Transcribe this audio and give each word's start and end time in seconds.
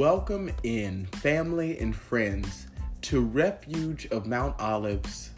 Welcome 0.00 0.50
in 0.62 1.04
family 1.04 1.78
and 1.78 1.94
friends 1.94 2.68
to 3.02 3.20
Refuge 3.20 4.06
of 4.06 4.26
Mount 4.26 4.58
Olive's 4.58 5.28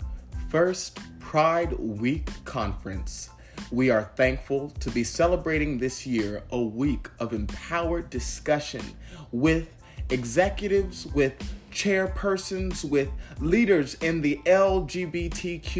first 0.50 1.00
Pride 1.18 1.72
Week 1.80 2.30
conference. 2.44 3.30
We 3.72 3.90
are 3.90 4.12
thankful 4.14 4.70
to 4.78 4.88
be 4.90 5.02
celebrating 5.02 5.78
this 5.78 6.06
year 6.06 6.44
a 6.52 6.62
week 6.62 7.08
of 7.18 7.32
empowered 7.32 8.08
discussion 8.08 8.84
with 9.32 9.74
executives, 10.10 11.08
with 11.08 11.34
chairpersons, 11.72 12.84
with 12.84 13.08
leaders 13.40 13.94
in 13.94 14.20
the 14.20 14.40
LGBTQIA 14.46 15.74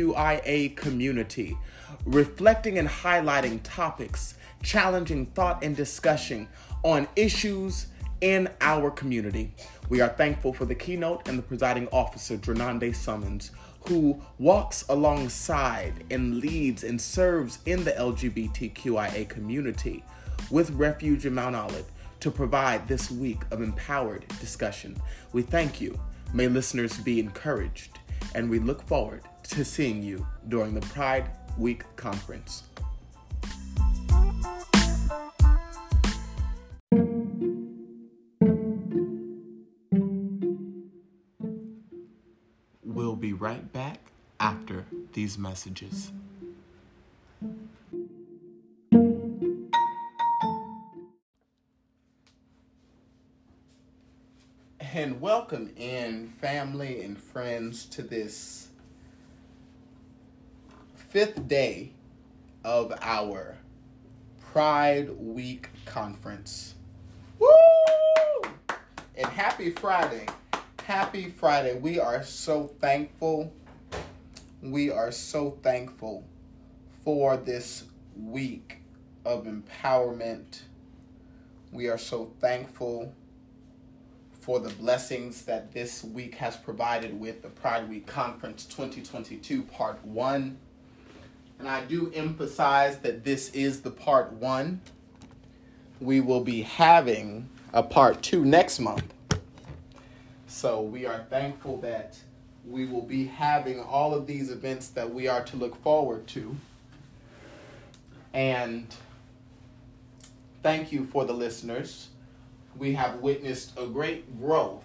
community, 0.75 1.57
reflecting 2.05 2.79
and 2.79 2.89
highlighting 2.89 3.61
topics, 3.63 4.35
challenging 4.65 5.27
thought 5.27 5.63
and 5.63 5.77
discussion 5.77 6.49
on 6.83 7.07
issues 7.15 7.87
in 8.23 8.49
our 8.61 8.91
community. 8.91 9.53
We 9.91 10.01
are 10.01 10.09
thankful 10.09 10.55
for 10.55 10.65
the 10.65 10.77
keynote 10.77 11.29
and 11.29 11.37
the 11.37 11.43
presiding 11.43 11.89
officer, 11.89 12.39
Drenande 12.39 12.95
Summons, 12.95 13.51
who 13.89 14.23
walks 14.39 14.85
alongside 14.89 16.05
and 16.11 16.39
leads 16.39 16.85
and 16.85 17.01
serves 17.01 17.59
in 17.67 17.85
the 17.85 17.91
LGBTQIA 17.93 19.29
community 19.29 20.05
with 20.51 20.71
Refuge 20.71 21.27
in 21.27 21.35
Mount 21.35 21.57
Olive 21.57 21.91
to 22.21 22.31
provide 22.31 22.87
this 22.87 23.11
week 23.11 23.43
of 23.51 23.61
empowered 23.61 24.25
discussion. 24.39 24.97
We 25.33 25.43
thank 25.43 25.81
you. 25.81 25.99
May 26.33 26.47
listeners 26.47 26.97
be 26.99 27.19
encouraged, 27.19 27.99
and 28.37 28.49
we 28.49 28.61
look 28.61 28.87
forward 28.87 29.23
to 29.49 29.65
seeing 29.65 30.01
you 30.01 30.25
during 30.49 30.75
the 30.75 30.81
Pride 30.81 31.29
Week 31.59 31.85
conference. 31.97 32.63
Right 43.43 43.73
back 43.73 43.99
after 44.39 44.87
these 45.15 45.37
messages. 45.37 46.13
And 54.79 55.21
welcome 55.21 55.73
in 55.77 56.29
family 56.41 57.03
and 57.03 57.21
friends 57.21 57.87
to 57.87 58.03
this 58.03 58.69
fifth 60.95 61.49
day 61.49 61.95
of 62.65 62.93
our 63.03 63.57
Pride 64.53 65.11
Week 65.19 65.69
conference. 65.85 66.77
Woo! 67.41 67.49
And 69.17 69.27
happy 69.27 69.71
Friday. 69.71 70.27
Happy 70.87 71.29
Friday. 71.29 71.79
We 71.79 72.01
are 72.01 72.25
so 72.25 72.67
thankful. 72.81 73.53
We 74.61 74.91
are 74.91 75.13
so 75.13 75.57
thankful 75.63 76.25
for 77.05 77.37
this 77.37 77.85
week 78.21 78.79
of 79.25 79.45
empowerment. 79.45 80.63
We 81.71 81.87
are 81.87 81.99
so 81.99 82.33
thankful 82.41 83.15
for 84.41 84.59
the 84.59 84.71
blessings 84.71 85.43
that 85.45 85.71
this 85.71 86.03
week 86.03 86.35
has 86.35 86.57
provided 86.57 87.19
with 87.19 87.43
the 87.43 87.49
Pride 87.49 87.89
Week 87.89 88.05
Conference 88.05 88.65
2022 88.65 89.63
Part 89.63 90.05
1. 90.05 90.59
And 91.61 91.69
I 91.69 91.85
do 91.85 92.11
emphasize 92.13 92.99
that 92.99 93.23
this 93.23 93.51
is 93.51 93.83
the 93.83 93.93
Part 93.93 94.33
1. 94.33 94.81
We 96.01 96.21
will 96.21 96.43
be 96.43 96.63
having 96.63 97.49
a 97.73 97.85
Part 97.85 98.21
2 98.23 98.45
next 98.45 98.81
month. 98.81 99.15
So 100.53 100.83
we 100.83 101.07
are 101.07 101.25
thankful 101.31 101.79
that 101.79 102.19
we 102.69 102.85
will 102.85 103.03
be 103.03 103.25
having 103.25 103.81
all 103.81 104.15
of 104.15 104.27
these 104.27 104.51
events 104.51 104.89
that 104.89 105.13
we 105.13 105.27
are 105.27 105.43
to 105.45 105.57
look 105.57 105.83
forward 105.83 106.27
to. 106.29 106.55
And 108.35 108.87
thank 110.63 110.93
you 110.93 111.07
for 111.07 111.25
the 111.25 111.33
listeners 111.33 112.11
we 112.77 112.93
have 112.93 113.17
witnessed 113.21 113.73
a 113.79 113.87
great 113.87 114.39
growth. 114.39 114.85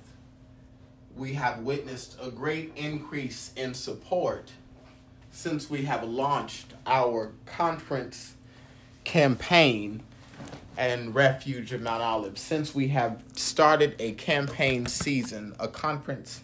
We 1.17 1.33
have 1.33 1.59
witnessed 1.59 2.17
a 2.21 2.31
great 2.31 2.71
increase 2.77 3.51
in 3.57 3.73
support 3.73 4.51
since 5.31 5.69
we 5.69 5.83
have 5.83 6.03
launched 6.03 6.73
our 6.85 7.33
conference 7.45 8.35
campaign 9.03 10.01
and 10.77 11.13
refuge 11.13 11.73
of 11.73 11.81
Mount 11.81 12.01
Olive. 12.01 12.37
Since 12.37 12.73
we 12.73 12.89
have 12.89 13.21
started 13.35 13.95
a 13.99 14.13
campaign 14.13 14.85
season, 14.85 15.55
a 15.59 15.67
conference 15.67 16.41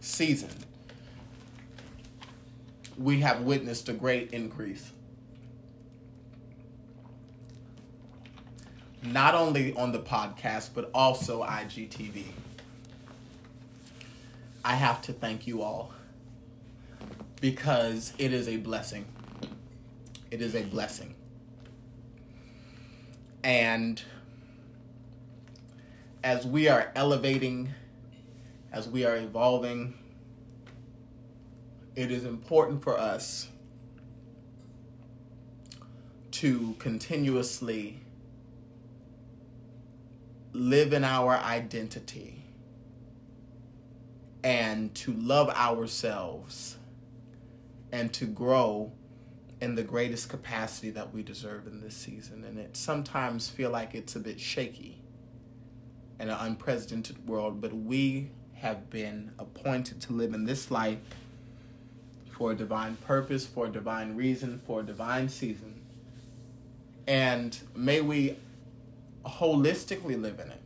season, 0.00 0.50
we 2.96 3.20
have 3.20 3.42
witnessed 3.42 3.88
a 3.88 3.92
great 3.92 4.32
increase. 4.32 4.92
not 9.02 9.34
only 9.34 9.74
on 9.74 9.92
the 9.92 9.98
podcast, 9.98 10.70
but 10.74 10.90
also 10.92 11.42
IGTV. 11.42 12.24
I 14.64 14.74
have 14.74 15.00
to 15.02 15.12
thank 15.12 15.46
you 15.46 15.62
all 15.62 15.92
because 17.40 18.12
it 18.18 18.32
is 18.32 18.46
a 18.46 18.58
blessing. 18.58 19.06
It 20.30 20.42
is 20.42 20.54
a 20.54 20.62
blessing. 20.62 21.14
And 23.42 24.02
as 26.22 26.46
we 26.46 26.68
are 26.68 26.92
elevating, 26.94 27.70
as 28.72 28.88
we 28.88 29.04
are 29.04 29.16
evolving, 29.16 29.94
it 31.96 32.10
is 32.10 32.24
important 32.24 32.82
for 32.82 32.98
us 32.98 33.48
to 36.32 36.74
continuously 36.78 38.00
live 40.52 40.92
in 40.92 41.04
our 41.04 41.36
identity 41.36 42.44
and 44.42 44.94
to 44.94 45.12
love 45.12 45.48
ourselves 45.50 46.76
and 47.92 48.12
to 48.12 48.26
grow 48.26 48.92
in 49.60 49.74
the 49.74 49.82
greatest 49.82 50.28
capacity 50.28 50.90
that 50.90 51.12
we 51.12 51.22
deserve 51.22 51.66
in 51.66 51.80
this 51.80 51.94
season. 51.94 52.44
And 52.44 52.58
it 52.58 52.76
sometimes 52.76 53.48
feel 53.48 53.70
like 53.70 53.94
it's 53.94 54.16
a 54.16 54.20
bit 54.20 54.40
shaky 54.40 55.02
in 56.18 56.30
an 56.30 56.36
unprecedented 56.40 57.28
world, 57.28 57.60
but 57.60 57.72
we 57.72 58.30
have 58.54 58.90
been 58.90 59.32
appointed 59.38 60.00
to 60.02 60.12
live 60.12 60.34
in 60.34 60.44
this 60.44 60.70
life 60.70 60.98
for 62.30 62.52
a 62.52 62.54
divine 62.54 62.96
purpose, 62.96 63.46
for 63.46 63.66
a 63.66 63.70
divine 63.70 64.16
reason, 64.16 64.60
for 64.66 64.80
a 64.80 64.82
divine 64.82 65.28
season. 65.28 65.80
And 67.06 67.58
may 67.74 68.00
we 68.00 68.36
holistically 69.26 70.20
live 70.20 70.40
in 70.40 70.50
it. 70.50 70.60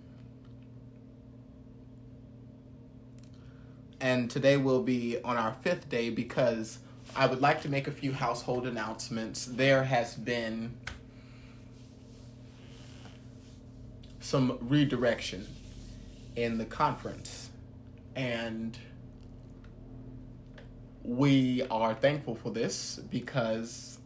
And 4.00 4.30
today 4.30 4.56
will 4.56 4.82
be 4.82 5.18
on 5.22 5.36
our 5.36 5.56
fifth 5.62 5.88
day 5.88 6.10
because 6.10 6.78
I 7.16 7.26
would 7.26 7.40
like 7.40 7.62
to 7.62 7.68
make 7.68 7.86
a 7.86 7.92
few 7.92 8.12
household 8.12 8.66
announcements. 8.66 9.46
There 9.46 9.84
has 9.84 10.14
been 10.14 10.76
some 14.18 14.58
redirection 14.62 15.46
in 16.34 16.58
the 16.58 16.64
conference, 16.64 17.50
and 18.16 18.76
we 21.04 21.62
are 21.70 21.94
thankful 21.94 22.34
for 22.34 22.50
this 22.50 22.98
because 23.10 23.98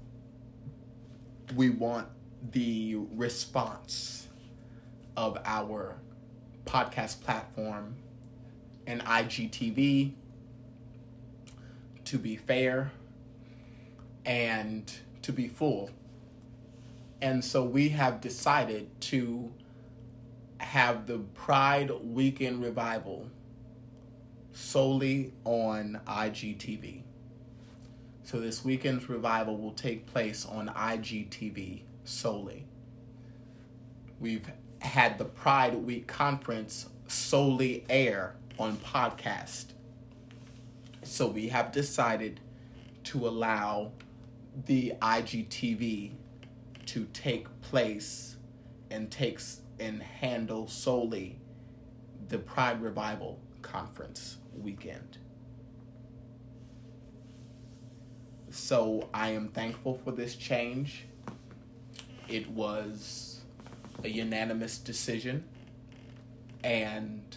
we 1.57 1.71
want 1.71 2.09
the 2.53 2.97
response 3.15 4.29
of 5.17 5.39
our 5.47 5.97
podcast 6.67 7.23
platform 7.23 7.97
and 8.87 9.03
IGTV 9.03 10.13
to 12.05 12.19
be 12.19 12.37
fair 12.37 12.91
and 14.25 14.93
to 15.23 15.33
be 15.33 15.49
full. 15.49 15.91
And 17.21 17.45
so 17.45 17.65
we 17.65 17.89
have 17.91 18.21
decided 18.21 18.89
to 19.03 19.53
have 20.59 21.07
the 21.07 21.19
Pride 21.19 21.91
Weekend 22.03 22.63
Revival 22.63 23.29
solely 24.53 25.33
on 25.45 26.01
IGTV. 26.07 27.03
So 28.25 28.41
this 28.41 28.65
weekend's 28.65 29.09
revival 29.09 29.57
will 29.57 29.73
take 29.73 30.07
place 30.07 30.45
on 30.45 30.69
IGTV 30.69 31.83
solely. 32.05 32.67
We've 34.21 34.51
had 34.81 35.19
the 35.19 35.25
Pride 35.25 35.75
Week 35.75 36.07
conference 36.07 36.89
solely 37.07 37.85
air 37.89 38.35
on 38.59 38.77
podcast. 38.77 39.67
So 41.03 41.27
we 41.29 41.49
have 41.49 41.73
decided 41.73 42.41
to 43.05 43.27
allow 43.27 43.93
the 44.67 44.95
IGTV 45.01 46.13
to 46.87 47.05
take 47.13 47.47
place 47.61 48.37
and 48.91 49.11
takes 49.11 49.61
and 49.79 50.03
handle 50.03 50.67
solely 50.67 51.39
the 52.29 52.39
Pride 52.39 52.83
Revival 52.83 53.41
Conference 53.63 54.39
weekend. 54.57 55.19
So 58.51 59.09
I 59.13 59.31
am 59.31 59.49
thankful 59.49 60.01
for 60.05 60.11
this 60.13 60.35
change. 60.35 61.05
It 62.29 62.49
was 62.51 63.41
a 64.03 64.09
unanimous 64.09 64.79
decision, 64.79 65.45
and 66.65 67.37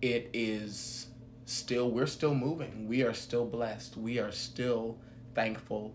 it 0.00 0.30
is 0.32 1.06
still, 1.46 1.90
we're 1.90 2.06
still 2.06 2.34
moving. 2.34 2.88
We 2.88 3.02
are 3.02 3.14
still 3.14 3.44
blessed. 3.44 3.96
We 3.96 4.18
are 4.18 4.32
still 4.32 4.98
thankful 5.34 5.94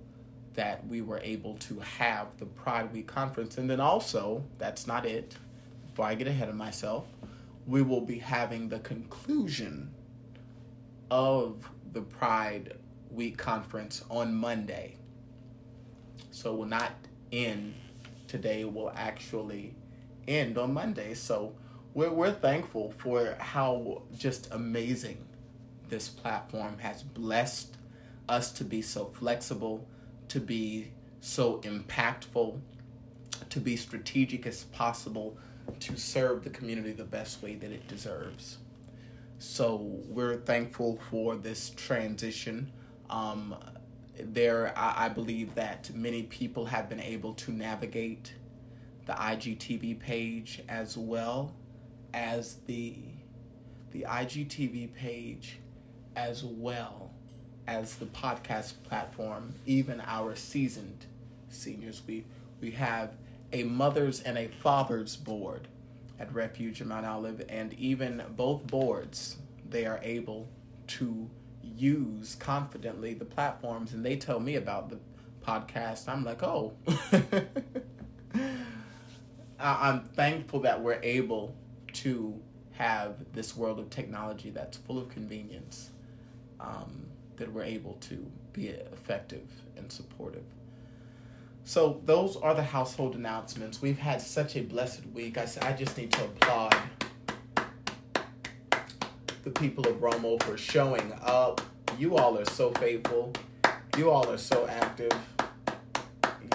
that 0.57 0.85
we 0.87 1.01
were 1.01 1.19
able 1.19 1.53
to 1.53 1.79
have 1.79 2.35
the 2.39 2.45
Pride 2.45 2.91
Week 2.91 3.05
conference. 3.05 3.59
And 3.59 3.69
then 3.69 3.79
also, 3.79 4.43
that's 4.57 4.87
not 4.87 5.05
it. 5.05 5.37
Before 5.91 6.05
I 6.05 6.15
get 6.15 6.27
ahead 6.27 6.49
of 6.49 6.55
myself, 6.55 7.05
we 7.67 7.83
will 7.83 8.01
be 8.01 8.17
having 8.17 8.67
the 8.67 8.79
conclusion 8.79 9.93
of 11.11 11.69
the 11.93 12.01
Pride 12.01 12.73
Week 13.11 13.37
conference 13.37 14.03
on 14.09 14.33
Monday. 14.33 14.97
So 16.31 16.55
we'll 16.55 16.67
not 16.67 16.91
end 17.31 17.75
today, 18.27 18.65
we'll 18.65 18.91
actually 18.95 19.75
end 20.27 20.57
on 20.57 20.73
Monday. 20.73 21.13
So 21.13 21.53
we're, 21.93 22.11
we're 22.11 22.31
thankful 22.31 22.93
for 22.97 23.35
how 23.39 24.01
just 24.17 24.49
amazing 24.51 25.23
this 25.89 26.09
platform 26.09 26.79
has 26.79 27.03
blessed 27.03 27.77
us 28.27 28.51
to 28.53 28.63
be 28.63 28.81
so 28.81 29.05
flexible, 29.05 29.87
to 30.29 30.39
be 30.39 30.91
so 31.19 31.59
impactful, 31.61 32.59
to 33.49 33.59
be 33.59 33.75
strategic 33.75 34.45
as 34.45 34.63
possible, 34.65 35.37
to 35.79 35.97
serve 35.97 36.43
the 36.43 36.49
community 36.49 36.91
the 36.91 37.03
best 37.03 37.41
way 37.41 37.55
that 37.55 37.71
it 37.71 37.87
deserves. 37.87 38.57
So 39.39 39.75
we're 40.07 40.37
thankful 40.37 40.99
for 41.09 41.35
this 41.35 41.69
transition. 41.71 42.71
Um, 43.09 43.55
there, 44.19 44.73
I, 44.77 45.05
I 45.05 45.09
believe 45.09 45.55
that 45.55 45.93
many 45.93 46.23
people 46.23 46.65
have 46.65 46.89
been 46.89 46.99
able 46.99 47.33
to 47.35 47.51
navigate 47.51 48.33
the 49.05 49.13
IGTV 49.13 49.99
page 49.99 50.61
as 50.67 50.97
well 50.97 51.53
as 52.13 52.55
the 52.65 52.95
the 53.91 54.05
IGTV 54.07 54.93
page 54.93 55.59
as 56.15 56.43
well 56.43 57.11
as 57.67 57.95
the 57.95 58.05
podcast 58.05 58.73
platform, 58.83 59.53
even 59.65 60.01
our 60.01 60.35
seasoned 60.35 61.05
seniors. 61.49 62.01
We 62.07 62.23
we 62.61 62.71
have 62.71 63.11
a 63.51 63.63
mothers 63.63 64.21
and 64.21 64.37
a 64.37 64.47
fathers 64.47 65.15
board 65.15 65.67
at 66.19 66.33
Refuge 66.33 66.81
in 66.81 66.87
Mount 66.87 67.05
Olive, 67.05 67.43
and 67.49 67.73
even 67.73 68.23
both 68.35 68.65
boards 68.65 69.37
they 69.69 69.85
are 69.85 69.99
able 70.01 70.47
to 70.87 71.29
use 71.61 72.35
confidently 72.35 73.13
the 73.13 73.25
platforms, 73.25 73.93
and 73.93 74.05
they 74.05 74.15
tell 74.15 74.39
me 74.39 74.55
about 74.55 74.89
the 74.89 74.97
podcast. 75.45 76.07
I'm 76.07 76.23
like, 76.23 76.41
oh. 76.43 76.73
I'm 79.59 80.03
thankful 80.03 80.61
that 80.61 80.81
we're 80.81 80.99
able 81.01 81.55
to 81.93 82.39
have 82.73 83.15
this 83.33 83.55
world 83.57 83.79
of 83.79 83.89
technology 83.89 84.51
that's 84.51 84.77
full 84.77 84.99
of 84.99 85.09
convenience 85.09 85.89
um, 86.59 87.06
that 87.37 87.51
we're 87.51 87.63
able 87.63 87.93
to 88.01 88.29
be 88.53 88.67
effective 88.67 89.47
and 89.77 89.91
supportive. 89.91 90.43
So 91.63 92.01
those 92.05 92.37
are 92.37 92.53
the 92.53 92.63
household 92.63 93.15
announcements. 93.15 93.81
We've 93.81 93.97
had 93.97 94.21
such 94.21 94.55
a 94.55 94.61
blessed 94.61 95.05
week. 95.07 95.37
I, 95.37 95.47
I 95.61 95.73
just 95.73 95.97
need 95.97 96.11
to 96.13 96.23
applaud 96.23 96.75
the 99.43 99.49
people 99.51 99.87
of 99.87 99.97
Romo 99.97 100.41
for 100.43 100.57
showing 100.57 101.13
up. 101.21 101.61
You 101.97 102.17
all 102.17 102.37
are 102.37 102.45
so 102.45 102.71
faithful. 102.71 103.33
You 103.97 104.09
all 104.09 104.29
are 104.29 104.37
so 104.37 104.67
active. 104.67 105.11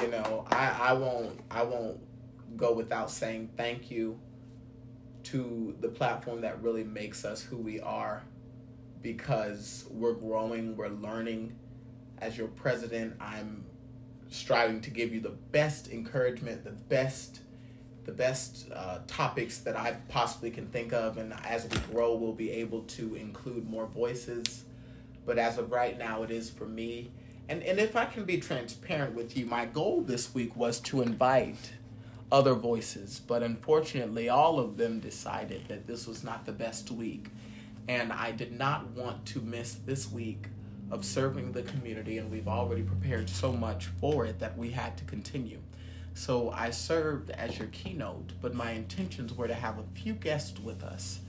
You 0.00 0.08
know, 0.08 0.46
I, 0.50 0.76
I 0.81 0.93
won't 0.94 1.40
I 1.50 1.62
won't 1.62 2.00
go 2.56 2.73
without 2.73 3.11
saying 3.11 3.50
thank 3.56 3.90
you 3.90 4.19
to 5.25 5.76
the 5.81 5.88
platform 5.88 6.40
that 6.40 6.62
really 6.62 6.84
makes 6.84 7.25
us 7.25 7.43
who 7.43 7.56
we 7.56 7.81
are 7.81 8.23
because 9.03 9.87
we're 9.91 10.15
growing, 10.15 10.77
we're 10.77 10.89
learning. 10.89 11.55
As 12.19 12.39
your 12.39 12.49
president, 12.49 13.17
I'm 13.21 13.65
striving 14.31 14.81
to 14.83 14.91
give 14.91 15.13
you 15.13 15.21
the 15.21 15.31
best 15.51 15.91
encouragement, 15.91 16.65
the 16.65 16.71
best 16.71 17.41
the 18.05 18.13
best 18.13 18.67
uh, 18.75 18.99
topics 19.07 19.59
that 19.59 19.77
I 19.77 19.97
possibly 20.09 20.51
can 20.51 20.67
think 20.67 20.93
of, 20.93 21.19
and 21.19 21.33
as 21.45 21.69
we 21.69 21.79
grow, 21.93 22.17
we'll 22.17 22.33
be 22.33 22.51
able 22.51 22.83
to 22.83 23.15
include 23.15 23.71
more 23.71 23.87
voices. 23.87 24.65
But 25.25 25.39
as 25.39 25.57
of 25.57 25.71
right 25.71 25.97
now, 25.97 26.25
it 26.25 26.33
is 26.33 26.51
for 26.51 26.65
me. 26.65 27.13
And 27.49 27.63
and 27.63 27.79
if 27.79 27.95
I 27.95 28.07
can 28.07 28.25
be 28.25 28.39
transparent 28.39 29.15
with 29.15 29.37
you, 29.37 29.47
my 29.47 29.67
goal 29.67 30.01
this 30.01 30.35
week 30.35 30.57
was 30.57 30.81
to 30.81 31.03
invite 31.03 31.73
other 32.31 32.55
voices, 32.55 33.21
but 33.21 33.43
unfortunately, 33.43 34.29
all 34.29 34.59
of 34.59 34.79
them 34.79 35.01
decided 35.01 35.69
that 35.69 35.87
this 35.87 36.07
was 36.07 36.25
not 36.25 36.47
the 36.47 36.53
best 36.53 36.91
week 36.91 37.29
and 37.88 38.12
I 38.12 38.31
did 38.31 38.52
not 38.52 38.88
want 38.90 39.26
to 39.26 39.40
miss 39.40 39.75
this 39.75 40.11
week 40.11 40.46
of 40.90 41.05
serving 41.05 41.52
the 41.52 41.62
community, 41.62 42.19
and 42.19 42.31
we've 42.31 42.49
already 42.49 42.82
prepared 42.82 43.29
so 43.29 43.52
much 43.52 43.87
for 43.87 44.26
it 44.26 44.38
that 44.38 44.56
we 44.56 44.70
had 44.70 44.96
to 44.99 45.05
continue. 45.05 45.58
So 46.14 46.50
I 46.50 46.70
served 46.70 47.31
as 47.31 47.58
your 47.58 47.69
keynote, 47.69 48.32
but 48.43 48.55
my 48.55 48.73
intentions 48.73 49.32
were 49.32 49.49
to 49.49 49.55
have 49.55 49.79
a 49.79 49.84
few 49.94 50.12
guests 50.12 50.61
with 50.61 50.82
us, 50.82 51.20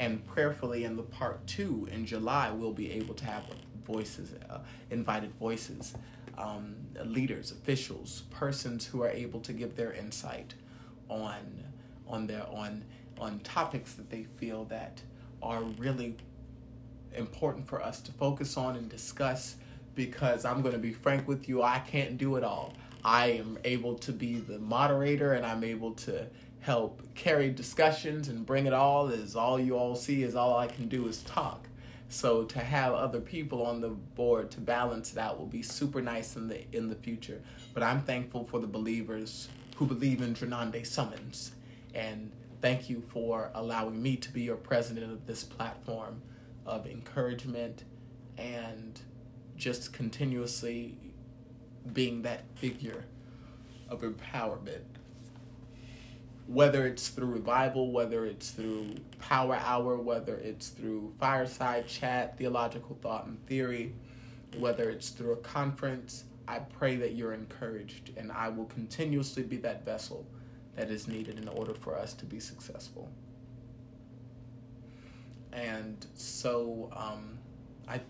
and 0.00 0.26
prayerfully 0.26 0.84
in 0.84 0.96
the 0.96 1.02
part 1.02 1.46
two 1.46 1.88
in 1.92 2.04
July, 2.04 2.50
we'll 2.50 2.72
be 2.72 2.90
able 2.92 3.14
to 3.14 3.24
have 3.24 3.44
voices, 3.86 4.34
uh, 4.50 4.58
invited 4.90 5.32
voices, 5.34 5.94
um, 6.36 6.74
leaders, 7.04 7.52
officials, 7.52 8.22
persons 8.30 8.86
who 8.86 9.02
are 9.02 9.10
able 9.10 9.40
to 9.40 9.52
give 9.52 9.76
their 9.76 9.92
insight 9.92 10.54
on 11.08 11.64
on 12.08 12.26
their 12.26 12.46
on 12.48 12.84
on 13.18 13.38
topics 13.40 13.94
that 13.94 14.10
they 14.10 14.24
feel 14.24 14.64
that 14.64 15.00
are 15.42 15.62
really 15.62 16.16
important 17.14 17.66
for 17.66 17.82
us 17.82 18.00
to 18.00 18.12
focus 18.12 18.56
on 18.56 18.76
and 18.76 18.88
discuss 18.88 19.56
because 19.94 20.44
I'm 20.44 20.62
going 20.62 20.74
to 20.74 20.80
be 20.80 20.92
frank 20.92 21.28
with 21.28 21.48
you, 21.48 21.62
I 21.62 21.80
can't 21.80 22.16
do 22.16 22.36
it 22.36 22.44
all. 22.44 22.72
I 23.04 23.32
am 23.32 23.58
able 23.64 23.96
to 23.96 24.12
be 24.12 24.36
the 24.36 24.58
moderator 24.58 25.34
and 25.34 25.44
I'm 25.44 25.64
able 25.64 25.92
to 25.94 26.26
help 26.60 27.02
carry 27.14 27.50
discussions 27.50 28.28
and 28.28 28.46
bring 28.46 28.66
it 28.66 28.72
all 28.72 29.08
is 29.08 29.34
all 29.34 29.58
you 29.58 29.76
all 29.76 29.96
see 29.96 30.22
is 30.22 30.36
all 30.36 30.56
I 30.56 30.68
can 30.68 30.88
do 30.88 31.08
is 31.08 31.22
talk. 31.22 31.66
So 32.08 32.44
to 32.44 32.60
have 32.60 32.92
other 32.92 33.20
people 33.20 33.66
on 33.66 33.80
the 33.80 33.88
board 33.88 34.50
to 34.52 34.60
balance 34.60 35.12
it 35.12 35.18
out 35.18 35.38
will 35.38 35.46
be 35.46 35.62
super 35.62 36.00
nice 36.00 36.36
in 36.36 36.46
the 36.46 36.60
in 36.76 36.88
the 36.88 36.94
future. 36.94 37.40
But 37.74 37.82
I'm 37.82 38.02
thankful 38.02 38.44
for 38.44 38.60
the 38.60 38.66
believers 38.66 39.48
who 39.76 39.86
believe 39.86 40.20
in 40.20 40.34
Drenande 40.34 40.86
Summons 40.86 41.52
and 41.94 42.30
thank 42.62 42.88
you 42.88 43.02
for 43.12 43.50
allowing 43.54 44.00
me 44.00 44.16
to 44.16 44.30
be 44.30 44.42
your 44.42 44.56
president 44.56 45.12
of 45.12 45.26
this 45.26 45.42
platform 45.42 46.22
of 46.64 46.86
encouragement 46.86 47.82
and 48.38 49.00
just 49.56 49.92
continuously 49.92 50.96
being 51.92 52.22
that 52.22 52.44
figure 52.54 53.04
of 53.88 54.02
empowerment. 54.02 54.84
Whether 56.46 56.86
it's 56.86 57.08
through 57.08 57.26
revival, 57.26 57.90
whether 57.90 58.26
it's 58.26 58.50
through 58.50 58.94
power 59.18 59.56
hour, 59.56 59.96
whether 59.96 60.36
it's 60.36 60.68
through 60.68 61.12
fireside 61.18 61.88
chat, 61.88 62.38
theological 62.38 62.96
thought 63.02 63.26
and 63.26 63.44
theory, 63.46 63.92
whether 64.58 64.88
it's 64.88 65.10
through 65.10 65.32
a 65.32 65.36
conference, 65.36 66.24
I 66.46 66.60
pray 66.60 66.94
that 66.96 67.14
you're 67.14 67.32
encouraged 67.32 68.12
and 68.16 68.30
I 68.30 68.48
will 68.50 68.66
continuously 68.66 69.42
be 69.42 69.56
that 69.58 69.84
vessel 69.84 70.26
that 70.76 70.90
is 70.90 71.06
needed 71.06 71.38
in 71.38 71.48
order 71.48 71.74
for 71.74 71.96
us 71.96 72.14
to 72.14 72.24
be 72.24 72.40
successful. 72.40 73.10
And 75.52 76.06
so 76.14 76.90
um, 76.96 77.38
I 77.86 78.00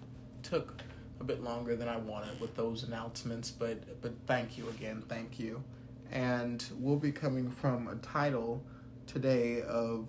took 0.43 0.81
a 1.21 1.25
bit 1.25 1.43
longer 1.43 1.77
than 1.77 1.89
I 1.89 1.97
wanted 1.97 2.41
with 2.41 2.55
those 2.55 2.85
announcements, 2.85 3.51
but 3.51 4.01
but 4.01 4.13
thank 4.27 4.57
you 4.57 4.69
again, 4.69 5.03
thank 5.09 5.39
you. 5.39 5.63
And 6.11 6.65
we'll 6.79 6.99
be 6.99 7.13
coming 7.13 7.51
from 7.51 7.89
a 7.89 7.97
title 7.97 8.63
today 9.07 9.63
of 9.63 10.09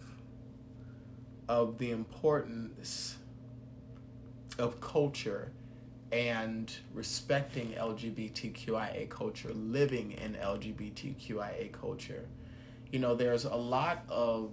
of 1.50 1.78
the 1.78 1.92
importance 1.92 3.18
of 4.60 4.80
culture 4.80 5.52
and 6.12 6.72
respecting 6.94 7.72
LGBTQIA 7.72 9.10
culture, 9.10 9.52
living 9.54 10.12
in 10.12 10.36
LGBTQIA 10.36 11.72
culture 11.72 12.28
you 12.94 13.00
know, 13.00 13.16
there's 13.16 13.46
a 13.46 13.56
lot 13.56 14.06
of 14.08 14.52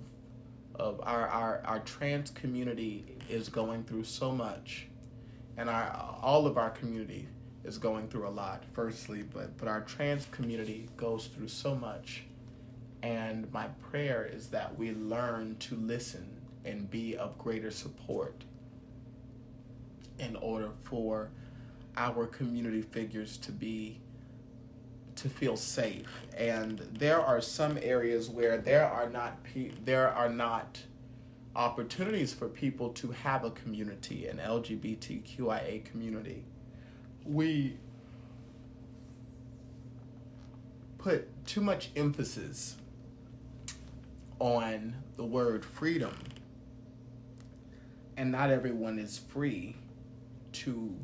of 0.75 0.99
our, 1.03 1.29
our, 1.29 1.63
our 1.67 1.81
trans 1.81 2.31
community 2.31 3.05
is 3.29 3.51
going 3.51 3.85
through 3.85 4.05
so 4.05 4.33
much. 4.33 4.87
And 5.59 5.69
our 5.69 6.17
all 6.23 6.47
of 6.47 6.57
our 6.57 6.71
community 6.71 7.29
is 7.65 7.77
going 7.77 8.09
through 8.09 8.27
a 8.27 8.31
lot 8.31 8.65
firstly 8.73 9.23
but 9.23 9.59
but 9.59 9.69
our 9.69 9.83
trans 9.83 10.25
community 10.31 10.89
goes 10.97 11.27
through 11.27 11.49
so 11.49 11.75
much. 11.75 12.25
And 13.03 13.53
my 13.53 13.67
prayer 13.91 14.25
is 14.25 14.49
that 14.49 14.79
we 14.79 14.93
learn 14.93 15.57
to 15.59 15.77
listen 15.77 16.27
and 16.65 16.91
be 16.91 17.19
of 17.19 17.37
greater 17.37 17.71
support 17.71 18.45
in 20.19 20.35
order 20.37 20.71
for 20.83 21.29
our 21.99 22.25
community 22.25 22.81
figures 22.81 23.37
to 23.39 23.53
be 23.53 24.01
to 25.21 25.29
feel 25.29 25.57
safe. 25.57 26.27
And 26.37 26.79
there 26.93 27.21
are 27.21 27.41
some 27.41 27.79
areas 27.83 28.31
where 28.31 28.57
there 28.57 28.87
are 28.87 29.09
not 29.09 29.43
pe- 29.45 29.73
there 29.85 30.09
are 30.11 30.31
not 30.31 30.81
opportunities 31.55 32.33
for 32.33 32.49
people 32.49 32.91
to 32.91 33.11
have 33.11 33.45
a 33.45 33.51
community 33.51 34.27
an 34.27 34.39
LGBTQIA 34.39 35.85
community. 35.85 36.45
We 37.27 37.77
put 40.97 41.29
too 41.47 41.61
much 41.61 41.91
emphasis 41.97 42.77
on 44.39 44.95
the 45.17 45.25
word 45.25 45.65
freedom. 45.65 46.17
And 48.17 48.33
not 48.33 48.51
everyone 48.51 48.99
is 48.99 49.19
free 49.19 49.77
to 50.53 50.95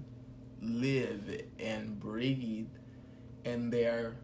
live 0.62 1.42
and 1.58 2.00
breathe 2.00 2.68
in 3.46 3.70
their 3.70 4.16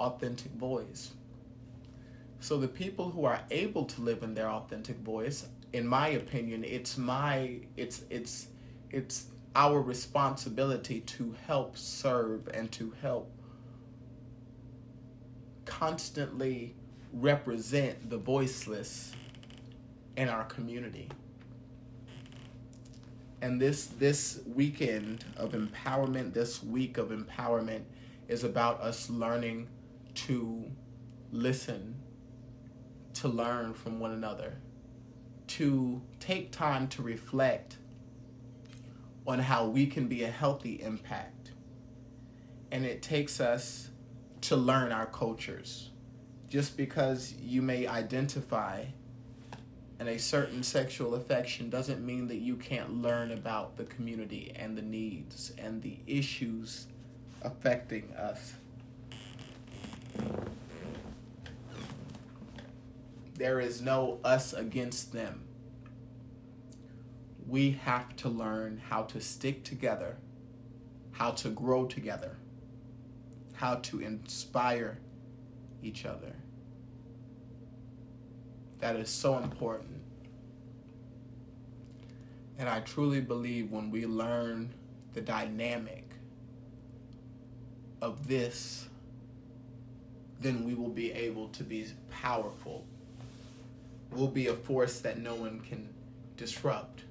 authentic 0.00 0.50
voice. 0.52 1.12
So 2.40 2.56
the 2.56 2.66
people 2.66 3.10
who 3.10 3.24
are 3.24 3.40
able 3.52 3.84
to 3.84 4.00
live 4.00 4.24
in 4.24 4.34
their 4.34 4.48
authentic 4.48 4.98
voice, 4.98 5.46
in 5.72 5.86
my 5.86 6.08
opinion, 6.08 6.64
it's 6.64 6.98
my 6.98 7.60
it's 7.76 8.02
it's 8.10 8.48
it's 8.90 9.26
our 9.54 9.80
responsibility 9.80 11.00
to 11.00 11.36
help 11.46 11.76
serve 11.76 12.48
and 12.52 12.72
to 12.72 12.92
help 13.00 13.30
constantly 15.66 16.74
represent 17.12 18.10
the 18.10 18.18
voiceless 18.18 19.12
in 20.16 20.28
our 20.28 20.44
community. 20.44 21.08
And 23.40 23.60
this 23.60 23.86
this 23.86 24.40
weekend 24.52 25.24
of 25.36 25.52
empowerment, 25.52 26.32
this 26.32 26.62
week 26.62 26.98
of 26.98 27.10
empowerment 27.10 27.82
is 28.32 28.44
about 28.44 28.80
us 28.80 29.10
learning 29.10 29.68
to 30.14 30.64
listen, 31.30 31.94
to 33.12 33.28
learn 33.28 33.74
from 33.74 34.00
one 34.00 34.10
another, 34.10 34.54
to 35.46 36.00
take 36.18 36.50
time 36.50 36.88
to 36.88 37.02
reflect 37.02 37.76
on 39.26 39.38
how 39.38 39.66
we 39.66 39.86
can 39.86 40.08
be 40.08 40.24
a 40.24 40.30
healthy 40.30 40.82
impact. 40.82 41.52
And 42.70 42.86
it 42.86 43.02
takes 43.02 43.38
us 43.38 43.90
to 44.42 44.56
learn 44.56 44.92
our 44.92 45.06
cultures. 45.06 45.90
Just 46.48 46.76
because 46.76 47.34
you 47.34 47.60
may 47.60 47.86
identify 47.86 48.86
and 49.98 50.08
a 50.08 50.18
certain 50.18 50.62
sexual 50.62 51.14
affection 51.14 51.68
doesn't 51.70 52.04
mean 52.04 52.26
that 52.28 52.38
you 52.38 52.56
can't 52.56 52.94
learn 52.94 53.30
about 53.30 53.76
the 53.76 53.84
community 53.84 54.52
and 54.56 54.76
the 54.76 54.82
needs 54.82 55.52
and 55.58 55.80
the 55.82 56.00
issues 56.06 56.86
affecting 57.44 58.12
us. 58.14 58.54
There 63.34 63.60
is 63.60 63.82
no 63.82 64.20
us 64.24 64.52
against 64.52 65.12
them. 65.12 65.44
We 67.46 67.72
have 67.72 68.14
to 68.16 68.28
learn 68.28 68.80
how 68.88 69.02
to 69.04 69.20
stick 69.20 69.64
together, 69.64 70.16
how 71.12 71.32
to 71.32 71.50
grow 71.50 71.86
together, 71.86 72.36
how 73.54 73.76
to 73.76 74.00
inspire 74.00 74.98
each 75.82 76.04
other. 76.06 76.34
That 78.78 78.96
is 78.96 79.10
so 79.10 79.38
important. 79.38 80.02
And 82.58 82.68
I 82.68 82.80
truly 82.80 83.20
believe 83.20 83.72
when 83.72 83.90
we 83.90 84.06
learn 84.06 84.72
the 85.14 85.20
dynamic 85.20 86.11
of 88.02 88.26
this, 88.26 88.88
then 90.40 90.64
we 90.64 90.74
will 90.74 90.90
be 90.90 91.12
able 91.12 91.48
to 91.50 91.62
be 91.62 91.86
powerful. 92.10 92.84
We'll 94.10 94.26
be 94.26 94.48
a 94.48 94.54
force 94.54 95.00
that 95.00 95.18
no 95.18 95.36
one 95.36 95.60
can 95.60 95.88
disrupt. 96.36 97.04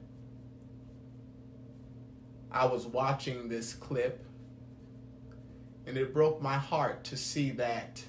I 2.52 2.66
was 2.66 2.86
watching 2.86 3.48
this 3.48 3.74
clip 3.74 4.26
and 5.88 5.98
it 5.98 6.14
broke 6.14 6.42
my 6.42 6.58
heart 6.58 7.06
to 7.06 7.18
see 7.18 7.52
that 7.52 8.04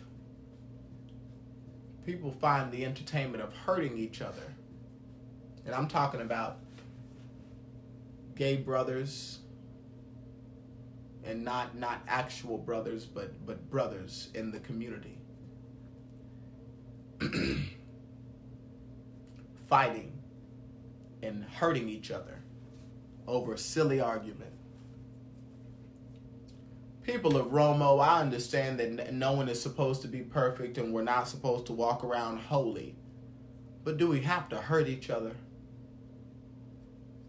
people 2.04 2.32
find 2.32 2.72
the 2.72 2.84
entertainment 2.84 3.42
of 3.42 3.54
hurting 3.54 3.96
each 3.96 4.20
other. 4.20 4.42
And 5.64 5.72
I'm 5.72 5.86
talking 5.86 6.20
about 6.20 6.58
gay 8.34 8.56
brothers 8.56 9.38
and 11.24 11.44
not 11.44 11.76
not 11.76 12.02
actual 12.08 12.58
brothers 12.58 13.06
but 13.06 13.46
but 13.46 13.70
brothers 13.70 14.28
in 14.34 14.50
the 14.50 14.60
community. 14.60 15.18
Fighting 19.68 20.12
and 21.22 21.44
hurting 21.44 21.88
each 21.88 22.10
other 22.10 22.42
over 23.26 23.54
a 23.54 23.58
silly 23.58 24.00
argument. 24.00 24.52
People 27.02 27.36
of 27.36 27.48
Romo, 27.48 28.00
I 28.00 28.20
understand 28.20 28.78
that 28.78 29.12
no 29.12 29.32
one 29.32 29.48
is 29.48 29.60
supposed 29.60 30.02
to 30.02 30.08
be 30.08 30.20
perfect 30.20 30.78
and 30.78 30.92
we're 30.92 31.02
not 31.02 31.28
supposed 31.28 31.66
to 31.66 31.72
walk 31.72 32.04
around 32.04 32.38
holy. 32.38 32.94
But 33.82 33.96
do 33.98 34.08
we 34.08 34.20
have 34.20 34.48
to 34.50 34.56
hurt 34.56 34.88
each 34.88 35.10
other? 35.10 35.32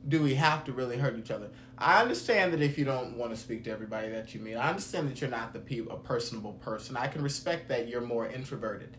Do 0.07 0.22
we 0.22 0.36
have 0.36 0.65
to 0.65 0.74
really 0.74 0.98
hurt 0.98 1.17
each 1.17 1.31
other? 1.31 1.50
I 1.77 2.01
understand 2.01 2.51
that 2.53 2.62
if 2.62 2.77
you 2.77 2.86
don't 2.86 3.17
want 3.17 3.31
to 3.31 3.38
speak 3.38 3.63
to 3.65 3.72
everybody 3.72 4.10
that 4.10 4.33
you 4.33 4.41
meet, 4.41 4.55
I 4.55 4.69
understand 4.69 5.10
that 5.10 5.22
you're 5.22 5.29
not 5.29 5.53
the 5.53 5.60
pe- 5.60 5.79
a 5.79 5.95
personable 5.95 6.53
person. 6.53 6.98
I 6.98 7.07
can 7.07 7.22
respect 7.22 7.69
that 7.69 7.88
you're 7.88 8.01
more 8.01 8.27
introverted 8.27 8.98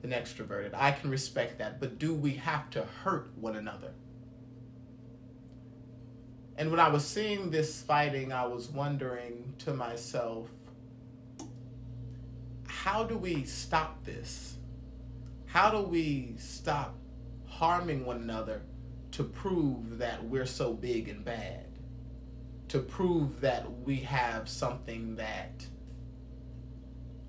than 0.00 0.10
extroverted. 0.10 0.70
I 0.74 0.92
can 0.92 1.10
respect 1.10 1.58
that. 1.58 1.80
But 1.80 1.98
do 1.98 2.14
we 2.14 2.32
have 2.34 2.70
to 2.70 2.84
hurt 3.04 3.30
one 3.36 3.56
another? 3.56 3.92
And 6.56 6.70
when 6.70 6.80
I 6.80 6.88
was 6.88 7.06
seeing 7.06 7.50
this 7.50 7.82
fighting, 7.82 8.32
I 8.32 8.46
was 8.46 8.68
wondering 8.68 9.54
to 9.58 9.74
myself, 9.74 10.48
how 12.66 13.04
do 13.04 13.16
we 13.16 13.44
stop 13.44 14.04
this? 14.04 14.56
How 15.46 15.70
do 15.70 15.82
we 15.82 16.34
stop 16.38 16.96
harming 17.46 18.04
one 18.04 18.16
another 18.18 18.62
to 19.12 19.24
prove 19.24 19.98
that 19.98 20.24
we're 20.24 20.46
so 20.46 20.72
big 20.72 21.08
and 21.08 21.24
bad? 21.24 21.66
To 22.68 22.80
prove 22.80 23.40
that 23.40 23.66
we 23.84 23.96
have 23.96 24.48
something 24.48 25.16
that 25.16 25.66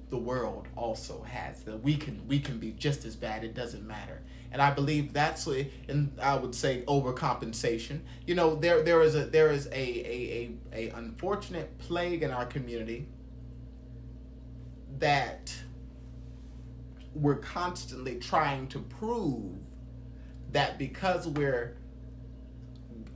the 0.10 0.18
world 0.18 0.68
also 0.76 1.22
has 1.24 1.64
that 1.64 1.84
we 1.84 1.96
can 1.96 2.28
we 2.28 2.40
can 2.40 2.58
be 2.58 2.72
just 2.72 3.06
as 3.06 3.16
bad 3.16 3.44
it 3.44 3.54
doesn't 3.54 3.86
matter 3.86 4.22
and 4.52 4.62
i 4.62 4.72
believe 4.72 5.14
that's 5.14 5.46
and 5.88 6.12
i 6.22 6.36
would 6.36 6.56
say 6.56 6.84
overcompensation 6.88 8.00
you 8.26 8.34
know 8.34 8.56
there 8.56 8.82
there 8.82 9.02
is 9.02 9.16
a 9.16 9.26
there 9.26 9.52
is 9.52 9.68
a 9.68 9.72
a, 9.72 10.52
a, 10.74 10.90
a 10.90 10.96
unfortunate 10.98 11.78
plague 11.78 12.24
in 12.24 12.32
our 12.32 12.46
community 12.46 13.08
that 14.98 15.54
we're 17.14 17.38
constantly 17.38 18.16
trying 18.16 18.68
to 18.68 18.80
prove 18.80 19.62
that 20.52 20.78
because 20.78 21.28
we're 21.28 21.78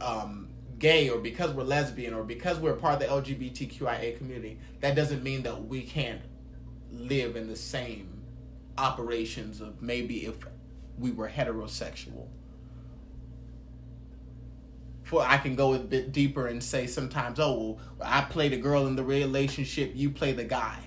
um, 0.01 0.49
gay 0.79 1.09
or 1.09 1.19
because 1.19 1.51
we're 1.51 1.63
lesbian 1.63 2.13
or 2.13 2.23
because 2.23 2.59
we're 2.59 2.73
part 2.73 2.95
of 2.95 2.99
the 2.99 3.33
LGBTQIA 3.33 4.17
community, 4.17 4.59
that 4.81 4.95
doesn't 4.95 5.23
mean 5.23 5.43
that 5.43 5.65
we 5.65 5.81
can't 5.81 6.21
live 6.91 7.35
in 7.35 7.47
the 7.47 7.55
same 7.55 8.21
operations 8.77 9.61
of 9.61 9.81
maybe 9.81 10.25
if 10.25 10.35
we 10.97 11.11
were 11.11 11.29
heterosexual. 11.29 12.27
For 15.03 15.21
I 15.21 15.37
can 15.37 15.55
go 15.55 15.73
a 15.73 15.79
bit 15.79 16.11
deeper 16.11 16.47
and 16.47 16.63
say 16.63 16.87
sometimes, 16.87 17.39
oh, 17.39 17.79
well, 17.97 18.09
I 18.09 18.21
play 18.21 18.49
the 18.49 18.57
girl 18.57 18.87
in 18.87 18.95
the 18.95 19.03
relationship, 19.03 19.91
you 19.95 20.09
play 20.09 20.31
the 20.31 20.43
guy. 20.43 20.79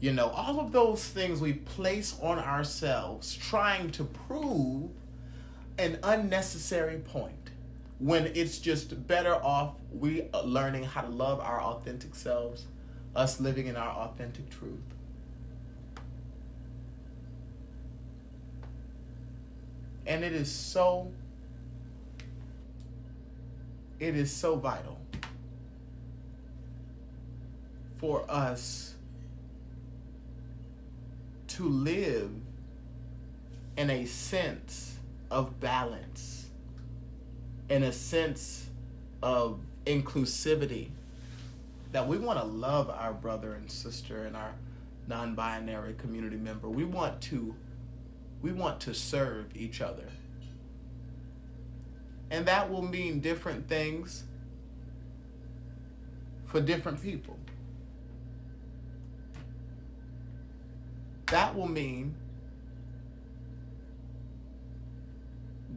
You 0.00 0.12
know, 0.12 0.28
all 0.28 0.60
of 0.60 0.72
those 0.72 1.04
things 1.04 1.40
we 1.40 1.52
place 1.52 2.16
on 2.22 2.38
ourselves 2.38 3.34
trying 3.34 3.90
to 3.92 4.04
prove 4.04 4.90
an 5.80 5.98
unnecessary 6.02 6.98
point 6.98 7.50
when 7.98 8.26
it's 8.34 8.58
just 8.58 9.06
better 9.06 9.34
off 9.34 9.74
we 9.92 10.24
learning 10.44 10.84
how 10.84 11.00
to 11.00 11.08
love 11.08 11.40
our 11.40 11.60
authentic 11.60 12.14
selves, 12.14 12.66
us 13.16 13.40
living 13.40 13.66
in 13.66 13.76
our 13.76 13.90
authentic 13.90 14.48
truth. 14.50 14.78
And 20.06 20.24
it 20.24 20.32
is 20.32 20.50
so 20.50 21.10
it 23.98 24.16
is 24.16 24.34
so 24.34 24.56
vital 24.56 24.98
for 27.96 28.24
us 28.30 28.94
to 31.48 31.68
live 31.68 32.30
in 33.76 33.90
a 33.90 34.06
sense 34.06 34.89
of 35.30 35.60
balance 35.60 36.48
in 37.68 37.84
a 37.84 37.92
sense 37.92 38.66
of 39.22 39.60
inclusivity 39.86 40.88
that 41.92 42.06
we 42.06 42.18
want 42.18 42.38
to 42.38 42.44
love 42.44 42.90
our 42.90 43.12
brother 43.12 43.54
and 43.54 43.70
sister 43.70 44.24
and 44.24 44.36
our 44.36 44.52
non-binary 45.06 45.94
community 45.94 46.36
member. 46.36 46.68
We 46.68 46.84
want 46.84 47.20
to 47.22 47.54
we 48.42 48.52
want 48.52 48.80
to 48.80 48.94
serve 48.94 49.54
each 49.54 49.80
other. 49.80 50.06
And 52.30 52.46
that 52.46 52.70
will 52.70 52.82
mean 52.82 53.20
different 53.20 53.68
things 53.68 54.24
for 56.46 56.60
different 56.60 57.02
people. 57.02 57.36
That 61.26 61.54
will 61.54 61.68
mean 61.68 62.14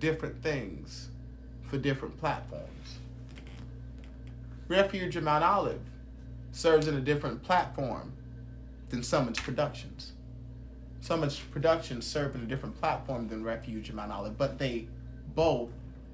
different 0.03 0.43
things 0.43 1.07
for 1.61 1.77
different 1.77 2.19
platforms. 2.19 2.97
Refuge 4.67 5.15
in 5.15 5.23
Mount 5.23 5.45
Olive 5.45 5.79
serves 6.51 6.89
in 6.89 6.95
a 6.95 6.99
different 6.99 7.41
platform 7.41 8.11
than 8.89 9.01
Summits 9.01 9.39
Productions. 9.39 10.11
Summits 10.99 11.39
Productions 11.39 12.05
serve 12.05 12.35
in 12.35 12.41
a 12.41 12.45
different 12.45 12.77
platform 12.81 13.29
than 13.29 13.45
Refuge 13.45 13.89
in 13.89 13.95
Mount 13.95 14.11
Olive, 14.11 14.37
but 14.37 14.59
they 14.59 14.89
both 15.35 15.69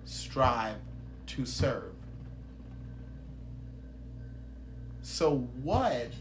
strive 0.05 0.75
to 1.25 1.47
serve. 1.47 1.91
So, 5.01 5.47
what 5.63 6.11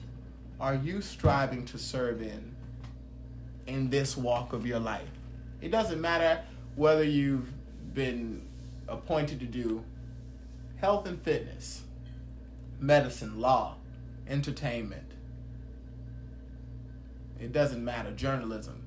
are 0.59 0.75
you 0.75 1.03
striving 1.03 1.67
to 1.67 1.77
serve 1.77 2.23
in 2.23 2.57
in 3.67 3.91
this 3.91 4.17
walk 4.17 4.55
of 4.55 4.65
your 4.65 4.79
life? 4.79 5.11
It 5.61 5.71
doesn't 5.71 6.01
matter 6.01 6.43
whether 6.75 7.03
you've 7.03 7.53
been 7.99 8.41
appointed 8.87 9.41
to 9.41 9.45
do 9.45 9.83
health 10.77 11.05
and 11.05 11.21
fitness, 11.21 11.83
medicine, 12.79 13.41
law, 13.41 13.75
entertainment. 14.29 15.11
It 17.41 17.51
doesn't 17.51 17.85
matter, 17.85 18.13
journalism. 18.13 18.85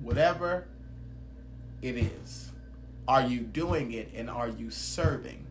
Whatever 0.00 0.66
it 1.82 1.98
is, 1.98 2.50
are 3.06 3.20
you 3.26 3.40
doing 3.40 3.92
it 3.92 4.10
and 4.14 4.30
are 4.30 4.48
you 4.48 4.70
serving? 4.70 5.44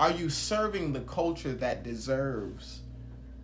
Are 0.00 0.10
you 0.10 0.28
serving 0.28 0.94
the 0.94 1.00
culture 1.02 1.52
that 1.52 1.84
deserves 1.84 2.80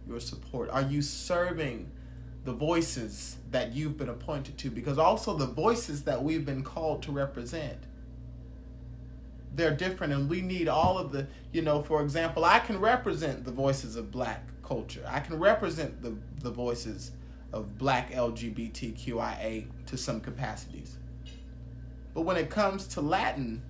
your 0.08 0.18
support? 0.18 0.70
Are 0.70 0.82
you 0.82 1.02
serving 1.02 1.88
the 2.44 2.52
voices 2.52 3.36
that 3.52 3.72
you've 3.72 3.96
been 3.96 4.08
appointed 4.08 4.58
to? 4.58 4.70
Because 4.72 4.98
also 4.98 5.36
the 5.36 5.46
voices 5.46 6.02
that 6.02 6.24
we've 6.24 6.44
been 6.44 6.64
called 6.64 7.04
to 7.04 7.12
represent 7.12 7.78
they're 9.54 9.74
different 9.74 10.12
and 10.12 10.28
we 10.28 10.40
need 10.40 10.66
all 10.66 10.96
of 10.96 11.12
the 11.12 11.26
you 11.52 11.60
know 11.60 11.82
for 11.82 12.02
example 12.02 12.44
i 12.44 12.58
can 12.58 12.78
represent 12.80 13.44
the 13.44 13.50
voices 13.50 13.96
of 13.96 14.10
black 14.10 14.42
culture. 14.72 15.04
I 15.06 15.20
can 15.20 15.38
represent 15.38 16.02
the, 16.02 16.16
the 16.40 16.50
voices 16.50 17.12
of 17.52 17.76
black 17.76 18.10
lgbtqia 18.12 19.66
to 19.86 19.96
some 19.98 20.20
capacities. 20.20 20.96
But 22.14 22.22
when 22.22 22.38
it 22.38 22.48
comes 22.48 22.86
to 22.88 23.02
latin 23.02 23.62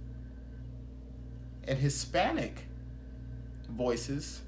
and 1.66 1.78
hispanic 1.78 2.66
voices 3.68 4.42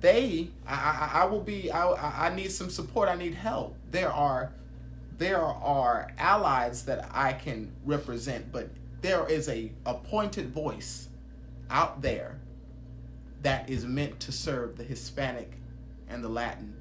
they 0.00 0.50
i, 0.66 0.74
I, 0.74 1.22
I 1.22 1.24
will 1.24 1.40
be 1.40 1.70
I, 1.70 2.26
I 2.28 2.34
need 2.34 2.52
some 2.52 2.70
support. 2.70 3.08
I 3.08 3.16
need 3.16 3.34
help. 3.34 3.74
There 3.90 4.12
are 4.12 4.52
there 5.16 5.40
are 5.40 6.12
allies 6.16 6.84
that 6.84 7.08
i 7.12 7.32
can 7.32 7.72
represent 7.84 8.52
but 8.52 8.68
there 9.00 9.28
is 9.28 9.48
a 9.48 9.72
appointed 9.86 10.50
voice 10.50 11.08
out 11.70 12.02
there 12.02 12.40
that 13.42 13.68
is 13.68 13.84
meant 13.84 14.18
to 14.20 14.32
serve 14.32 14.76
the 14.76 14.84
Hispanic 14.84 15.52
and 16.08 16.24
the 16.24 16.28
Latin 16.28 16.74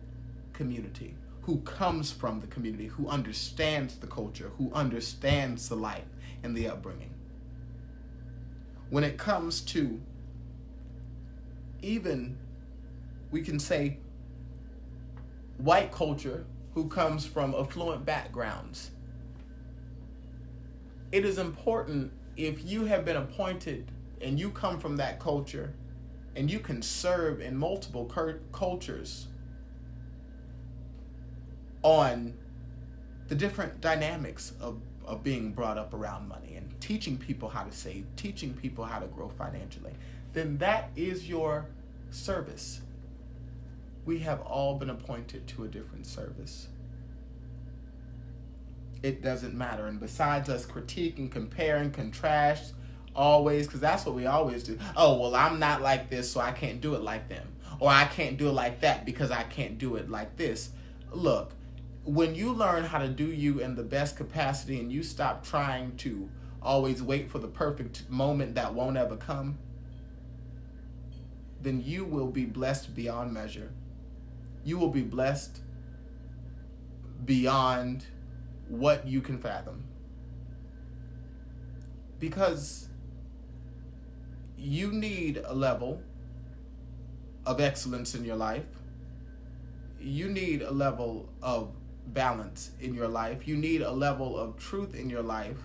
community, 0.54 1.16
who 1.42 1.60
comes 1.60 2.12
from 2.12 2.40
the 2.40 2.48
community, 2.48 2.88
who 2.88 3.08
understands 3.08 3.98
the 3.98 4.08
culture, 4.08 4.52
who 4.58 4.72
understands 4.74 5.70
the 5.70 5.76
life 5.76 6.08
and 6.44 6.56
the 6.56 6.68
upbringing. 6.68 7.14
When 8.90 9.04
it 9.04 9.18
comes 9.18 9.62
to 9.62 10.02
even, 11.82 12.38
we 13.30 13.42
can 13.42 13.60
say, 13.60 13.98
white 15.58 15.92
culture 15.92 16.46
who 16.74 16.88
comes 16.88 17.26
from 17.26 17.54
affluent 17.54 18.06
backgrounds 18.06 18.92
it 21.12 21.26
is 21.26 21.38
important 21.38 22.12
if 22.36 22.66
you 22.66 22.86
have 22.86 23.06
been 23.06 23.18
appointed 23.18 23.92
and 24.22 24.40
you 24.40 24.50
come 24.50 24.80
from 24.80 24.98
that 24.98 25.20
culture 25.20 25.74
and 26.36 26.52
you 26.52 26.60
can 26.60 26.82
serve 26.82 27.42
in 27.42 27.56
multiple 27.56 28.06
cultures 28.52 29.28
on 31.82 32.34
the 33.28 33.36
different 33.36 33.82
dynamics 33.82 34.54
of, 34.60 34.80
of 35.06 35.24
being 35.24 35.52
brought 35.52 35.78
up 35.78 35.94
around 35.94 36.28
money 36.28 36.56
and 36.56 36.80
teaching 36.80 37.18
people 37.18 37.50
how 37.50 37.64
to 37.64 37.72
save, 37.72 38.06
teaching 38.16 38.54
people 38.54 38.84
how 38.84 39.00
to 39.00 39.08
grow 39.08 39.30
financially, 39.30 39.94
then 40.34 40.58
that 40.58 40.90
is 40.96 41.28
your 41.28 41.66
service. 42.12 42.82
We 44.06 44.20
have 44.20 44.42
all 44.42 44.76
been 44.76 44.90
appointed 44.90 45.48
to 45.48 45.64
a 45.64 45.68
different 45.68 46.06
service 46.06 46.68
it 49.04 49.22
doesn't 49.22 49.54
matter. 49.54 49.88
And 49.88 50.00
besides 50.00 50.50
us 50.50 50.66
critiquing, 50.66 51.32
comparing, 51.32 51.92
contrast, 51.92 52.74
always, 53.16 53.68
because 53.68 53.80
that's 53.80 54.06
what 54.06 54.16
we 54.16 54.26
always 54.26 54.64
do. 54.64 54.78
Oh, 54.96 55.20
well, 55.20 55.36
I'm 55.36 55.60
not 55.60 55.82
like 55.82 56.10
this, 56.10 56.32
so 56.32 56.40
I 56.40 56.52
can't 56.52 56.82
do 56.82 56.96
it 56.96 57.02
like 57.02 57.30
them. 57.30 57.48
Or 57.80 57.90
I 57.90 58.06
can't 58.06 58.38
do 58.38 58.50
it 58.50 58.54
like 58.54 58.82
that 58.82 59.06
because 59.06 59.32
I 59.32 59.44
can't 59.44 59.78
do 59.78 59.96
it 59.96 60.10
like 60.10 60.36
this. 60.38 60.70
Look, 61.12 61.54
when 62.04 62.36
you 62.36 62.54
learn 62.54 62.86
how 62.86 63.00
to 63.00 63.08
do 63.08 63.26
you 63.26 63.60
in 63.60 63.76
the 63.76 63.84
best 63.84 64.16
capacity 64.16 64.80
and 64.80 64.92
you 64.92 65.04
stop 65.04 65.46
trying 65.46 65.96
to 65.98 66.30
always 66.62 67.02
wait 67.04 67.30
for 67.30 67.40
the 67.40 67.48
perfect 67.48 68.10
moment 68.10 68.56
that 68.56 68.74
won't 68.74 68.98
ever 68.98 69.16
come, 69.16 69.58
then 71.62 71.82
you 71.84 72.06
will 72.06 72.28
be 72.28 72.46
blessed 72.46 72.96
beyond 72.96 73.34
measure. 73.34 73.72
You 74.64 74.78
will 74.78 74.90
be 74.90 75.02
blessed 75.02 75.60
beyond 77.26 78.06
what 78.70 79.08
you 79.08 79.22
can 79.22 79.38
fathom. 79.38 79.84
Because 82.20 82.90
you 84.58 84.92
need 84.92 85.42
a 85.46 85.54
level 85.54 86.02
of 87.46 87.62
excellence 87.62 88.16
in 88.16 88.26
your 88.26 88.36
life. 88.36 88.68
You 90.00 90.28
need 90.28 90.62
a 90.62 90.72
level 90.72 91.30
of 91.42 91.72
balance 92.08 92.72
in 92.80 92.94
your 92.94 93.08
life. 93.08 93.48
You 93.48 93.56
need 93.56 93.82
a 93.82 93.92
level 93.92 94.38
of 94.38 94.58
truth 94.58 94.96
in 94.96 95.10
your 95.10 95.22
life. 95.22 95.58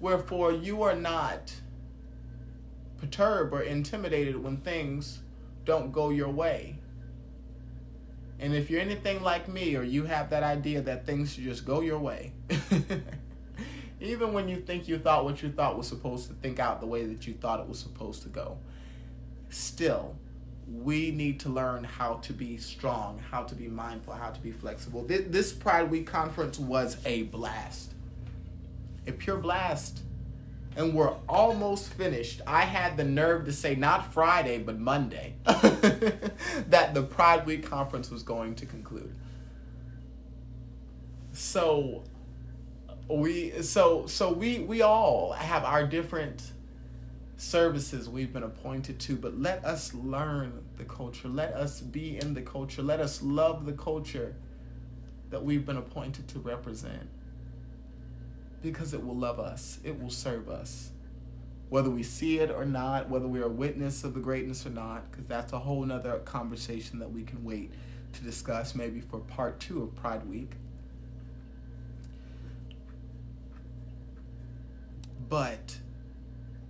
Wherefore, 0.00 0.52
you 0.52 0.82
are 0.82 0.94
not 0.94 1.54
perturbed 2.98 3.52
or 3.52 3.62
intimidated 3.62 4.42
when 4.42 4.58
things 4.58 5.20
don't 5.64 5.92
go 5.92 6.10
your 6.10 6.30
way. 6.30 6.78
And 8.38 8.54
if 8.54 8.70
you're 8.70 8.80
anything 8.80 9.22
like 9.22 9.48
me 9.48 9.76
or 9.76 9.82
you 9.82 10.04
have 10.04 10.30
that 10.30 10.42
idea 10.42 10.82
that 10.82 11.06
things 11.06 11.34
should 11.34 11.44
just 11.44 11.64
go 11.64 11.80
your 11.80 11.98
way, 11.98 12.32
even 14.00 14.32
when 14.32 14.48
you 14.48 14.56
think 14.60 14.88
you 14.88 14.98
thought 14.98 15.24
what 15.24 15.42
you 15.42 15.50
thought 15.50 15.78
was 15.78 15.86
supposed 15.88 16.28
to 16.28 16.34
think 16.34 16.58
out 16.58 16.80
the 16.80 16.86
way 16.86 17.06
that 17.06 17.26
you 17.26 17.34
thought 17.34 17.60
it 17.60 17.68
was 17.68 17.78
supposed 17.78 18.22
to 18.22 18.28
go, 18.28 18.58
still, 19.48 20.14
we 20.68 21.10
need 21.12 21.40
to 21.40 21.48
learn 21.48 21.84
how 21.84 22.14
to 22.14 22.32
be 22.32 22.56
strong, 22.58 23.22
how 23.30 23.42
to 23.44 23.54
be 23.54 23.68
mindful, 23.68 24.12
how 24.12 24.30
to 24.30 24.40
be 24.40 24.52
flexible. 24.52 25.04
This 25.04 25.52
Pride 25.52 25.90
Week 25.90 26.06
conference 26.06 26.58
was 26.58 26.98
a 27.06 27.22
blast. 27.24 27.92
A 29.06 29.12
pure 29.12 29.36
blast 29.36 30.00
and 30.76 30.94
we're 30.94 31.14
almost 31.28 31.92
finished. 31.94 32.42
I 32.46 32.62
had 32.62 32.96
the 32.96 33.04
nerve 33.04 33.46
to 33.46 33.52
say 33.52 33.74
not 33.74 34.12
Friday, 34.12 34.58
but 34.58 34.78
Monday, 34.78 35.34
that 35.44 36.92
the 36.92 37.02
Pride 37.02 37.46
Week 37.46 37.68
conference 37.68 38.10
was 38.10 38.22
going 38.22 38.54
to 38.56 38.66
conclude. 38.66 39.14
So 41.32 42.04
we 43.08 43.62
so 43.62 44.06
so 44.06 44.32
we 44.32 44.60
we 44.60 44.82
all 44.82 45.32
have 45.32 45.64
our 45.64 45.86
different 45.86 46.52
services 47.38 48.08
we've 48.08 48.32
been 48.32 48.42
appointed 48.42 48.98
to, 49.00 49.16
but 49.16 49.38
let 49.38 49.64
us 49.64 49.94
learn 49.94 50.62
the 50.76 50.84
culture. 50.84 51.28
Let 51.28 51.52
us 51.52 51.80
be 51.80 52.18
in 52.18 52.34
the 52.34 52.42
culture. 52.42 52.82
Let 52.82 53.00
us 53.00 53.22
love 53.22 53.66
the 53.66 53.72
culture 53.72 54.34
that 55.30 55.42
we've 55.42 55.66
been 55.66 55.76
appointed 55.76 56.28
to 56.28 56.38
represent 56.38 57.08
because 58.66 58.92
it 58.92 59.04
will 59.04 59.16
love 59.16 59.38
us, 59.38 59.78
it 59.84 60.00
will 60.02 60.10
serve 60.10 60.48
us. 60.48 60.90
Whether 61.68 61.88
we 61.88 62.02
see 62.02 62.40
it 62.40 62.50
or 62.50 62.64
not, 62.64 63.08
whether 63.08 63.28
we 63.28 63.40
are 63.40 63.44
a 63.44 63.48
witness 63.48 64.02
of 64.02 64.12
the 64.12 64.20
greatness 64.20 64.66
or 64.66 64.70
not, 64.70 65.08
because 65.10 65.26
that's 65.26 65.52
a 65.52 65.58
whole 65.58 65.84
nother 65.84 66.18
conversation 66.24 66.98
that 66.98 67.10
we 67.10 67.22
can 67.22 67.44
wait 67.44 67.72
to 68.12 68.22
discuss 68.22 68.74
maybe 68.74 69.00
for 69.00 69.20
part 69.20 69.60
two 69.60 69.82
of 69.82 69.94
Pride 69.94 70.28
Week. 70.28 70.52
But 75.28 75.76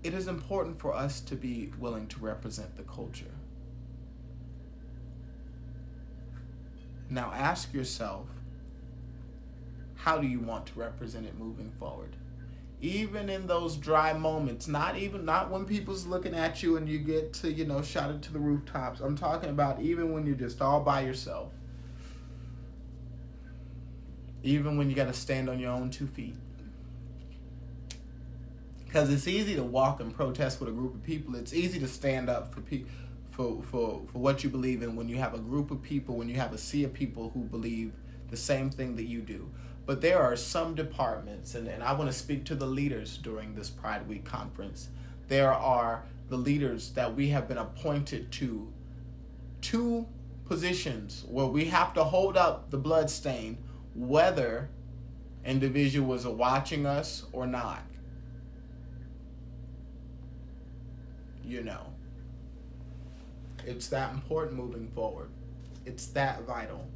it 0.03 0.13
is 0.13 0.29
important 0.29 0.79
for 0.79 0.95
us 0.95 1.21
to 1.23 1.35
be 1.35 1.73
willing 1.79 2.09
to 2.09 2.21
represent 2.21 2.77
the 2.77 2.83
culture. 2.83 3.25
Now 7.09 7.33
ask 7.35 7.73
yourself 7.73 8.27
how 10.07 10.19
do 10.19 10.29
you 10.29 10.39
want 10.39 10.65
to 10.67 10.79
represent 10.79 11.27
it 11.27 11.37
moving 11.37 11.73
forward? 11.81 12.15
Even 12.81 13.29
in 13.29 13.49
those 13.49 13.77
dry 13.77 14.13
moments, 14.13 14.69
not 14.69 14.97
even 14.97 15.25
not 15.25 15.51
when 15.51 15.65
people's 15.65 16.07
looking 16.07 16.33
at 16.33 16.63
you 16.63 16.77
and 16.77 16.89
you 16.89 17.01
get 17.01 17.33
to, 17.33 17.51
you 17.51 17.65
know, 17.65 17.83
shout 17.83 18.13
it 18.13 18.23
to 18.23 18.33
the 18.33 18.39
rooftops. 18.39 19.01
I'm 19.01 19.17
talking 19.17 19.51
about 19.51 19.81
even 19.81 20.13
when 20.13 20.25
you're 20.25 20.37
just 20.37 20.63
all 20.63 20.81
by 20.81 21.01
yourself. 21.01 21.51
Even 24.45 24.79
when 24.79 24.89
you 24.89 24.95
got 24.95 25.09
to 25.09 25.13
stand 25.13 25.51
on 25.51 25.59
your 25.59 25.73
own 25.73 25.91
two 25.91 26.07
feet. 26.07 26.37
Because 28.85 29.13
it's 29.13 29.27
easy 29.27 29.57
to 29.57 29.65
walk 29.65 29.99
and 29.99 30.15
protest 30.15 30.61
with 30.61 30.69
a 30.69 30.73
group 30.73 30.95
of 30.95 31.03
people. 31.03 31.35
It's 31.35 31.53
easy 31.53 31.81
to 31.81 31.89
stand 31.89 32.31
up 32.31 32.55
for 32.55 32.61
people 32.61 32.91
for, 33.33 33.61
for, 33.65 34.03
for 34.13 34.19
what 34.21 34.45
you 34.45 34.51
believe 34.51 34.85
in 34.85 34.95
when 34.95 35.09
you 35.09 35.17
have 35.17 35.35
a 35.35 35.39
group 35.39 35.73
of 35.73 35.83
people, 35.83 36.17
when 36.17 36.29
you 36.29 36.37
have 36.37 36.53
a 36.53 36.59
sea 36.59 36.85
of 36.85 36.95
people 36.95 37.33
who 37.35 37.41
believe 37.41 37.93
the 38.31 38.37
same 38.37 38.71
thing 38.71 38.95
that 38.97 39.05
you 39.05 39.21
do. 39.21 39.51
But 39.87 40.01
there 40.01 40.21
are 40.21 40.35
some 40.35 40.75
departments, 40.75 41.55
and, 41.55 41.69
and 41.69 41.83
I 41.83 41.93
want 41.93 42.11
to 42.11 42.17
speak 42.17 42.45
to 42.47 42.57
the 42.57 42.67
leaders 42.67 43.17
during 43.19 43.55
this 43.55 43.71
Pride 43.71 44.07
Week 44.09 44.25
conference. 44.25 44.89
There 45.29 45.53
are 45.53 46.03
the 46.29 46.37
leaders 46.37 46.91
that 46.91 47.15
we 47.15 47.29
have 47.29 47.47
been 47.47 47.59
appointed 47.59 48.33
to 48.33 48.73
two 49.61 50.07
positions 50.47 51.25
where 51.29 51.47
we 51.47 51.67
have 51.67 51.95
to 51.95 52.03
hold 52.03 52.37
up 52.37 52.71
the 52.71 52.79
blood 52.79 53.09
stain, 53.09 53.59
whether 53.95 54.69
individuals 55.45 56.27
are 56.27 56.33
watching 56.33 56.85
us 56.85 57.25
or 57.33 57.47
not. 57.47 57.83
You 61.45 61.63
know, 61.63 61.87
it's 63.65 63.87
that 63.89 64.13
important 64.13 64.57
moving 64.57 64.89
forward. 64.89 65.31
It's 65.85 66.07
that 66.09 66.43
vital. 66.43 66.89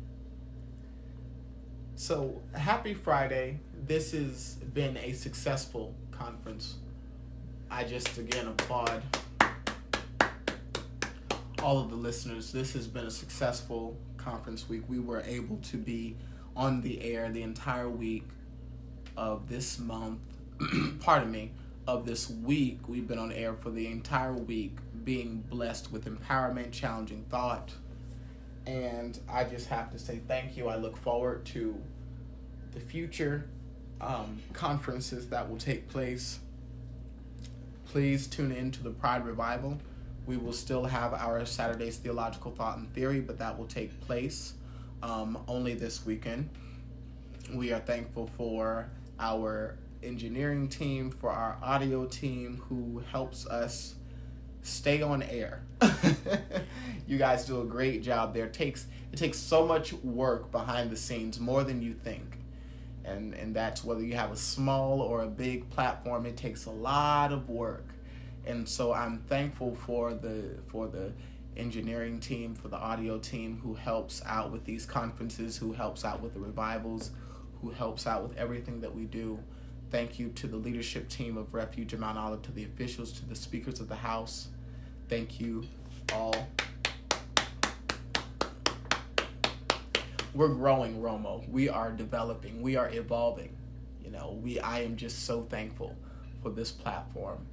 So, 2.00 2.40
happy 2.54 2.94
Friday. 2.94 3.60
This 3.86 4.12
has 4.12 4.54
been 4.72 4.96
a 4.96 5.12
successful 5.12 5.94
conference. 6.10 6.76
I 7.70 7.84
just 7.84 8.16
again 8.16 8.46
applaud 8.46 9.02
all 11.62 11.78
of 11.78 11.90
the 11.90 11.96
listeners. 11.96 12.52
This 12.52 12.72
has 12.72 12.86
been 12.86 13.04
a 13.04 13.10
successful 13.10 13.98
conference 14.16 14.66
week. 14.66 14.84
We 14.88 14.98
were 14.98 15.20
able 15.26 15.58
to 15.58 15.76
be 15.76 16.16
on 16.56 16.80
the 16.80 17.02
air 17.02 17.28
the 17.28 17.42
entire 17.42 17.90
week 17.90 18.26
of 19.18 19.50
this 19.50 19.78
month. 19.78 20.20
pardon 21.00 21.30
me, 21.30 21.52
of 21.86 22.06
this 22.06 22.30
week. 22.30 22.88
We've 22.88 23.06
been 23.06 23.18
on 23.18 23.30
air 23.30 23.52
for 23.52 23.68
the 23.68 23.86
entire 23.86 24.32
week, 24.32 24.78
being 25.04 25.44
blessed 25.50 25.92
with 25.92 26.06
empowerment, 26.06 26.72
challenging 26.72 27.26
thought, 27.28 27.72
and 28.66 29.18
I 29.28 29.44
just 29.44 29.68
have 29.68 29.90
to 29.92 29.98
say 29.98 30.20
thank 30.28 30.56
you. 30.56 30.68
I 30.68 30.76
look 30.76 30.96
forward 30.96 31.44
to 31.46 31.80
the 32.72 32.80
future 32.80 33.46
um, 34.00 34.38
conferences 34.52 35.28
that 35.28 35.48
will 35.48 35.59
take 35.59 35.88
place. 35.88 36.40
Please 37.87 38.26
tune 38.26 38.52
in 38.52 38.70
to 38.72 38.83
the 38.83 38.90
Pride 38.90 39.26
Revival. 39.26 39.78
We 40.26 40.37
will 40.37 40.52
still 40.52 40.85
have 40.85 41.12
our 41.12 41.44
Saturday's 41.44 41.96
Theological 41.96 42.52
Thought 42.52 42.78
and 42.78 42.92
Theory, 42.94 43.20
but 43.20 43.38
that 43.38 43.59
will 43.59 43.66
take 43.66 43.98
place 44.02 44.54
um, 45.02 45.38
only 45.48 45.74
this 45.74 46.06
weekend. 46.06 46.48
We 47.52 47.72
are 47.72 47.80
thankful 47.80 48.28
for 48.37 48.88
our 49.18 49.76
engineering 50.02 50.68
team, 50.68 51.11
for 51.11 51.30
our 51.30 51.59
audio 51.62 52.06
team 52.06 52.62
who 52.68 53.02
helps 53.11 53.46
us 53.46 53.96
stay 54.62 55.02
on 55.02 55.22
air. 55.22 55.62
you 57.06 57.18
guys 57.18 57.44
do 57.44 57.61
a 57.61 57.64
great 57.64 58.02
job 58.02 58.35
there. 58.35 58.46
It 58.46 58.54
takes 58.54 58.87
it 59.12 59.16
takes 59.16 59.38
so 59.38 59.66
much 59.66 59.92
work 59.92 60.52
behind 60.52 60.90
the 60.90 60.96
scenes, 60.96 61.40
more 61.40 61.64
than 61.64 61.83
you 61.83 61.94
think. 61.94 62.39
And 63.04 63.34
and 63.34 63.54
that's 63.54 63.82
whether 63.82 64.02
you 64.02 64.14
have 64.14 64.30
a 64.30 64.36
small 64.36 65.00
or 65.00 65.22
a 65.22 65.28
big 65.28 65.68
platform, 65.70 66.26
it 66.26 66.36
takes 66.36 66.66
a 66.66 66.70
lot 66.70 67.32
of 67.32 67.48
work. 67.48 67.86
And 68.46 68.68
so 68.68 68.92
I'm 68.92 69.18
thankful 69.28 69.74
for 69.74 70.14
the 70.14 70.56
for 70.68 70.88
the 70.88 71.12
engineering 71.56 72.20
team, 72.20 72.54
for 72.54 72.68
the 72.68 72.76
audio 72.76 73.18
team 73.18 73.60
who 73.62 73.74
helps 73.74 74.22
out 74.24 74.52
with 74.52 74.64
these 74.64 74.86
conferences, 74.86 75.56
who 75.56 75.72
helps 75.72 76.04
out 76.04 76.20
with 76.20 76.34
the 76.34 76.40
revivals, 76.40 77.10
who 77.60 77.70
helps 77.70 78.06
out 78.06 78.22
with 78.22 78.36
everything 78.36 78.80
that 78.80 78.94
we 78.94 79.04
do. 79.04 79.38
Thank 79.90 80.18
you 80.18 80.28
to 80.30 80.46
the 80.46 80.56
leadership 80.56 81.08
team 81.08 81.36
of 81.36 81.52
Refuge 81.52 81.92
and 81.92 82.00
Mount 82.00 82.16
Olive, 82.16 82.42
to 82.42 82.52
the 82.52 82.64
officials, 82.64 83.12
to 83.12 83.26
the 83.26 83.34
speakers 83.34 83.80
of 83.80 83.88
the 83.88 83.96
House. 83.96 84.48
Thank 85.08 85.40
you 85.40 85.64
all. 86.12 86.46
We're 90.34 90.48
growing, 90.48 91.00
Romo. 91.00 91.48
We 91.48 91.68
are 91.68 91.90
developing. 91.90 92.62
We 92.62 92.76
are 92.76 92.88
evolving. 92.90 93.56
You 94.02 94.10
know, 94.10 94.38
we 94.42 94.60
I 94.60 94.80
am 94.80 94.96
just 94.96 95.24
so 95.24 95.42
thankful 95.42 95.96
for 96.42 96.50
this 96.50 96.70
platform. 96.70 97.46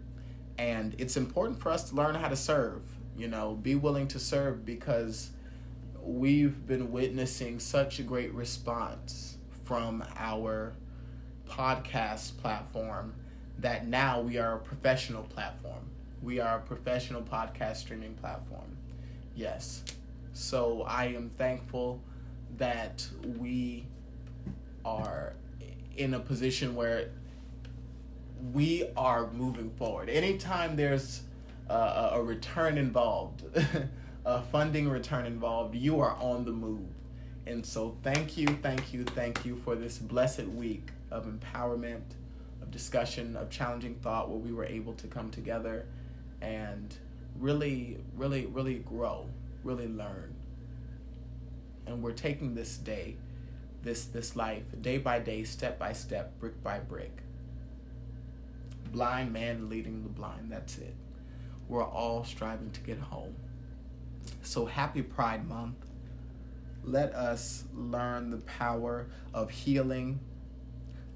And 0.58 0.96
it's 0.98 1.18
important 1.18 1.60
for 1.60 1.72
us 1.72 1.90
to 1.90 1.96
learn 1.96 2.16
how 2.16 2.30
to 2.30 2.36
serve, 2.36 2.82
you 3.18 3.28
know, 3.28 3.56
be 3.56 3.76
willing 3.76 4.08
to 4.10 4.20
serve 4.20 4.66
because 4.66 5.32
we've 6.02 6.66
been 6.66 6.92
witnessing 6.92 7.60
such 7.60 8.00
a 8.00 8.04
great 8.04 8.34
response 8.34 9.38
from 9.66 10.04
our 10.16 10.74
podcast 11.48 12.38
platform 12.38 13.14
that 13.60 13.88
now 13.88 14.22
we 14.22 14.38
are 14.38 14.56
a 14.56 14.60
professional 14.60 15.24
platform. 15.24 15.90
We 16.22 16.40
are 16.40 16.58
a 16.58 16.62
professional 16.62 17.22
podcast 17.22 17.78
streaming 17.78 18.14
platform. 18.16 18.78
Yes. 19.36 19.84
So 20.34 20.84
I 20.84 21.06
am 21.06 21.30
thankful 21.30 22.02
that 22.58 23.08
we 23.38 23.86
are 24.86 25.34
in 25.96 26.14
a 26.14 26.20
position 26.20 26.76
where 26.76 27.10
we 28.54 28.90
are 28.96 29.32
moving 29.32 29.70
forward. 29.72 30.10
Anytime 30.10 30.76
there's 30.76 31.22
uh, 31.70 32.10
a, 32.14 32.18
a 32.18 32.24
return 32.24 32.78
involved, 32.78 33.44
a 34.26 34.42
funding 34.44 34.88
return 34.88 35.26
involved, 35.26 35.76
you 35.76 36.00
are 36.00 36.16
on 36.20 36.46
the 36.46 36.52
move. 36.52 36.88
And 37.46 37.66
so, 37.66 37.96
thank 38.04 38.38
you, 38.38 38.48
thank 38.62 38.94
you, 38.94 39.04
thank 39.04 39.46
you 39.46 39.56
for 39.56 39.76
this 39.76 39.98
blessed 39.98 40.44
week 40.44 40.90
of 41.12 41.28
empowerment, 41.28 42.04
of 42.62 42.72
discussion, 42.72 43.38
of 43.38 43.50
challenging 43.50 43.96
thought 43.96 44.30
where 44.30 44.40
we 44.40 44.52
were 44.52 44.66
able 44.66 44.94
to 44.96 45.08
come 45.08 45.30
together 45.30 45.86
and 46.42 46.96
really, 47.40 47.98
really, 48.16 48.46
really 48.48 48.76
grow, 48.80 49.28
really 49.64 49.88
learn. 49.88 50.36
And 51.88 52.04
we're 52.04 52.12
taking 52.12 52.54
this 52.54 52.78
day, 52.78 53.16
this 53.82 54.06
this 54.06 54.36
life, 54.36 54.64
day 54.82 54.98
by 54.98 55.20
day, 55.20 55.44
step 55.44 55.80
by 55.80 55.94
step, 55.94 56.40
brick 56.40 56.62
by 56.64 56.80
brick. 56.80 57.24
Blind 58.92 59.34
man 59.34 59.70
leading 59.70 60.04
the 60.04 60.10
blind, 60.10 60.52
that's 60.52 60.78
it. 60.78 60.96
We're 61.68 61.86
all 61.86 62.24
striving 62.24 62.72
to 62.72 62.82
get 62.82 63.00
home. 63.00 63.36
So 64.42 64.66
happy 64.66 65.02
Pride 65.02 65.48
Month. 65.48 65.76
Let 66.84 67.14
us 67.14 67.66
learn 67.74 68.30
the 68.30 68.38
power 68.38 69.08
of 69.34 69.50
healing 69.50 70.20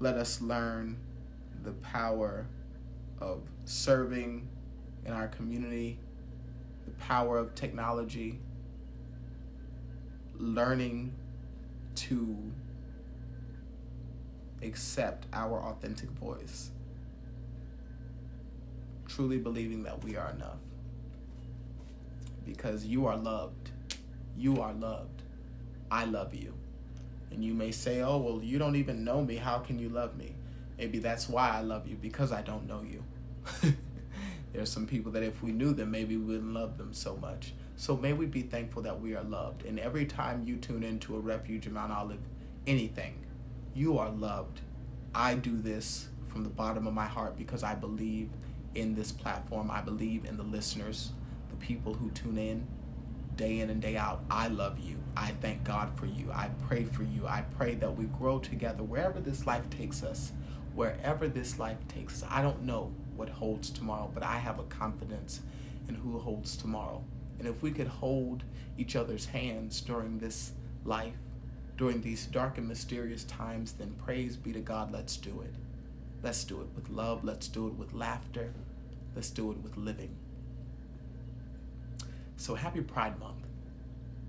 let 0.02 0.16
us 0.16 0.40
learn 0.40 0.96
the 1.62 1.70
power 1.74 2.48
of 3.20 3.42
serving 3.66 4.48
in 5.06 5.12
our 5.12 5.28
community, 5.28 6.00
the 6.86 6.90
power 6.92 7.38
of 7.38 7.54
technology, 7.54 8.40
learning 10.42 11.14
to 11.94 12.36
accept 14.60 15.26
our 15.32 15.60
authentic 15.62 16.10
voice, 16.10 16.70
truly 19.06 19.38
believing 19.38 19.84
that 19.84 20.02
we 20.04 20.16
are 20.16 20.30
enough. 20.30 20.58
Because 22.44 22.84
you 22.84 23.06
are 23.06 23.16
loved. 23.16 23.70
You 24.36 24.60
are 24.60 24.72
loved. 24.72 25.22
I 25.90 26.06
love 26.06 26.34
you. 26.34 26.52
And 27.30 27.44
you 27.44 27.54
may 27.54 27.70
say, 27.70 28.02
oh, 28.02 28.18
well, 28.18 28.40
you 28.42 28.58
don't 28.58 28.76
even 28.76 29.04
know 29.04 29.22
me. 29.22 29.36
How 29.36 29.58
can 29.58 29.78
you 29.78 29.88
love 29.88 30.16
me? 30.16 30.34
Maybe 30.76 30.98
that's 30.98 31.28
why 31.28 31.50
I 31.50 31.60
love 31.60 31.86
you, 31.86 31.96
because 31.96 32.32
I 32.32 32.42
don't 32.42 32.66
know 32.66 32.82
you. 32.82 33.04
There's 34.52 34.70
some 34.70 34.86
people 34.86 35.12
that 35.12 35.22
if 35.22 35.42
we 35.42 35.52
knew 35.52 35.72
them, 35.72 35.92
maybe 35.92 36.16
we 36.16 36.24
wouldn't 36.24 36.52
love 36.52 36.78
them 36.78 36.92
so 36.92 37.16
much. 37.16 37.54
So 37.76 37.96
may 37.96 38.12
we 38.12 38.26
be 38.26 38.42
thankful 38.42 38.82
that 38.82 39.00
we 39.00 39.14
are 39.16 39.24
loved. 39.24 39.64
And 39.64 39.80
every 39.80 40.06
time 40.06 40.44
you 40.46 40.56
tune 40.56 40.82
into 40.84 41.16
a 41.16 41.20
refuge 41.20 41.66
in 41.66 41.72
Mount 41.72 41.92
Olive, 41.92 42.20
anything, 42.66 43.24
you 43.74 43.98
are 43.98 44.10
loved. 44.10 44.60
I 45.14 45.34
do 45.34 45.58
this 45.58 46.08
from 46.26 46.44
the 46.44 46.50
bottom 46.50 46.86
of 46.86 46.94
my 46.94 47.06
heart 47.06 47.36
because 47.36 47.62
I 47.62 47.74
believe 47.74 48.30
in 48.74 48.94
this 48.94 49.12
platform. 49.12 49.70
I 49.70 49.80
believe 49.80 50.24
in 50.24 50.36
the 50.36 50.42
listeners, 50.44 51.12
the 51.50 51.56
people 51.56 51.94
who 51.94 52.10
tune 52.10 52.38
in 52.38 52.66
day 53.36 53.60
in 53.60 53.70
and 53.70 53.80
day 53.80 53.96
out. 53.96 54.22
I 54.30 54.48
love 54.48 54.78
you. 54.78 54.96
I 55.16 55.32
thank 55.40 55.64
God 55.64 55.96
for 55.98 56.06
you. 56.06 56.30
I 56.32 56.50
pray 56.68 56.84
for 56.84 57.02
you. 57.02 57.26
I 57.26 57.42
pray 57.56 57.74
that 57.76 57.96
we 57.96 58.04
grow 58.06 58.38
together 58.38 58.82
wherever 58.82 59.20
this 59.20 59.46
life 59.46 59.68
takes 59.70 60.02
us. 60.02 60.32
wherever 60.74 61.28
this 61.28 61.58
life 61.58 61.76
takes 61.88 62.22
us. 62.22 62.28
I 62.30 62.42
don't 62.42 62.62
know 62.62 62.92
what 63.16 63.28
holds 63.28 63.70
tomorrow, 63.70 64.10
but 64.12 64.22
I 64.22 64.36
have 64.38 64.58
a 64.58 64.64
confidence 64.64 65.42
in 65.88 65.94
who 65.94 66.18
holds 66.18 66.56
tomorrow. 66.56 67.04
And 67.38 67.48
if 67.48 67.62
we 67.62 67.70
could 67.70 67.88
hold 67.88 68.42
each 68.78 68.96
other's 68.96 69.26
hands 69.26 69.80
during 69.80 70.18
this 70.18 70.52
life, 70.84 71.14
during 71.76 72.00
these 72.00 72.26
dark 72.26 72.58
and 72.58 72.68
mysterious 72.68 73.24
times, 73.24 73.72
then 73.72 73.94
praise 74.04 74.36
be 74.36 74.52
to 74.52 74.60
God, 74.60 74.92
let's 74.92 75.16
do 75.16 75.40
it. 75.42 75.54
Let's 76.22 76.44
do 76.44 76.60
it 76.60 76.68
with 76.76 76.88
love, 76.88 77.24
let's 77.24 77.48
do 77.48 77.66
it 77.66 77.74
with 77.74 77.92
laughter, 77.92 78.52
let's 79.16 79.30
do 79.30 79.50
it 79.50 79.58
with 79.58 79.76
living. 79.76 80.14
So 82.36 82.54
happy 82.54 82.80
Pride 82.80 83.18
Month. 83.18 83.46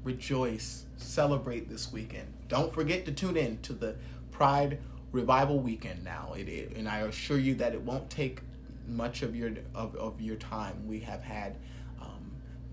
Rejoice, 0.04 0.86
celebrate 0.98 1.70
this 1.70 1.92
weekend. 1.92 2.34
Don't 2.48 2.74
forget 2.74 3.06
to 3.06 3.12
tune 3.12 3.38
in 3.38 3.60
to 3.60 3.74
the 3.74 3.96
Pride 4.32 4.80
Revival 5.12 5.60
Weekend 5.60 6.04
now. 6.04 6.34
It, 6.36 6.50
it 6.50 6.76
and 6.76 6.90
I 6.90 7.00
assure 7.00 7.38
you 7.38 7.56
that 7.56 7.74
it 7.74 7.82
won't 7.82 8.10
take 8.10 8.42
much 8.88 9.22
of 9.22 9.36
your 9.36 9.52
of, 9.74 9.96
of 9.96 10.20
your 10.20 10.36
time. 10.36 10.88
We 10.88 11.00
have 11.02 11.22
had 11.22 11.58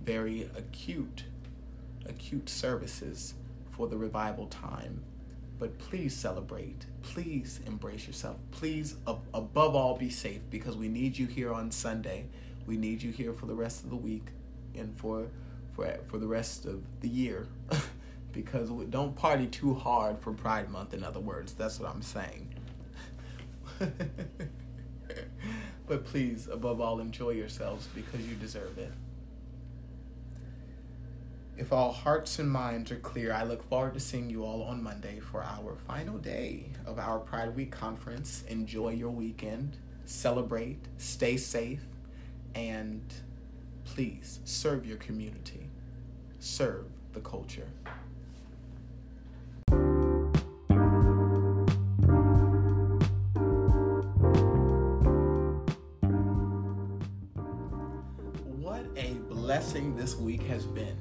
very 0.05 0.51
acute 0.57 1.25
acute 2.07 2.49
services 2.49 3.35
for 3.71 3.87
the 3.87 3.97
revival 3.97 4.47
time. 4.47 5.03
But 5.59 5.79
please 5.79 6.17
celebrate. 6.17 6.87
Please 7.03 7.61
embrace 7.67 8.07
yourself. 8.07 8.39
Please, 8.51 8.97
ab- 9.07 9.21
above 9.35 9.75
all, 9.77 9.97
be 9.97 10.09
safe 10.09 10.41
because 10.51 10.77
we 10.77 10.89
need 10.89 11.19
you 11.19 11.27
here 11.27 11.53
on 11.53 11.71
Sunday. 11.71 12.25
We 12.67 12.77
need 12.79 13.03
you 13.03 13.13
here 13.13 13.35
for 13.35 13.47
the 13.47 13.55
rest 13.55 13.85
of 13.85 13.91
the 13.91 13.97
week 13.97 14.29
and 14.75 14.97
for 14.97 15.27
for 15.75 15.99
for 16.09 16.19
the 16.19 16.27
rest 16.27 16.65
of 16.65 16.83
the 17.01 17.09
year. 17.09 17.47
because 18.33 18.71
don't 18.89 19.15
party 19.17 19.47
too 19.47 19.75
hard 19.75 20.19
for 20.21 20.33
Pride 20.33 20.71
Month. 20.71 20.95
In 20.95 21.05
other 21.05 21.21
words, 21.21 21.53
that's 21.53 21.79
what 21.79 21.91
I'm 21.91 22.03
saying. 22.03 22.55
but 25.87 26.05
please, 26.05 26.49
above 26.49 26.81
all, 26.81 27.01
enjoy 27.01 27.31
yourselves 27.31 27.87
because 27.95 28.27
you 28.27 28.35
deserve 28.37 28.79
it. 28.79 28.93
If 31.61 31.75
all 31.75 31.93
hearts 31.93 32.39
and 32.39 32.51
minds 32.51 32.91
are 32.91 32.97
clear, 32.97 33.35
I 33.35 33.43
look 33.43 33.63
forward 33.69 33.93
to 33.93 34.01
seeing 34.01 34.31
you 34.31 34.45
all 34.47 34.63
on 34.63 34.83
Monday 34.83 35.21
for 35.21 35.43
our 35.43 35.77
final 35.77 36.17
day 36.17 36.71
of 36.87 36.99
our 36.99 37.19
Pride 37.19 37.55
Week 37.55 37.71
conference. 37.71 38.45
Enjoy 38.49 38.89
your 38.89 39.11
weekend, 39.11 39.77
celebrate, 40.07 40.79
stay 40.97 41.37
safe, 41.37 41.83
and 42.55 43.03
please 43.85 44.41
serve 44.45 44.87
your 44.87 44.97
community, 44.97 45.69
serve 46.39 46.87
the 47.13 47.21
culture. 47.21 47.69
What 58.57 58.87
a 58.97 59.13
blessing 59.29 59.95
this 59.95 60.17
week 60.17 60.45
has 60.45 60.65
been. 60.65 60.97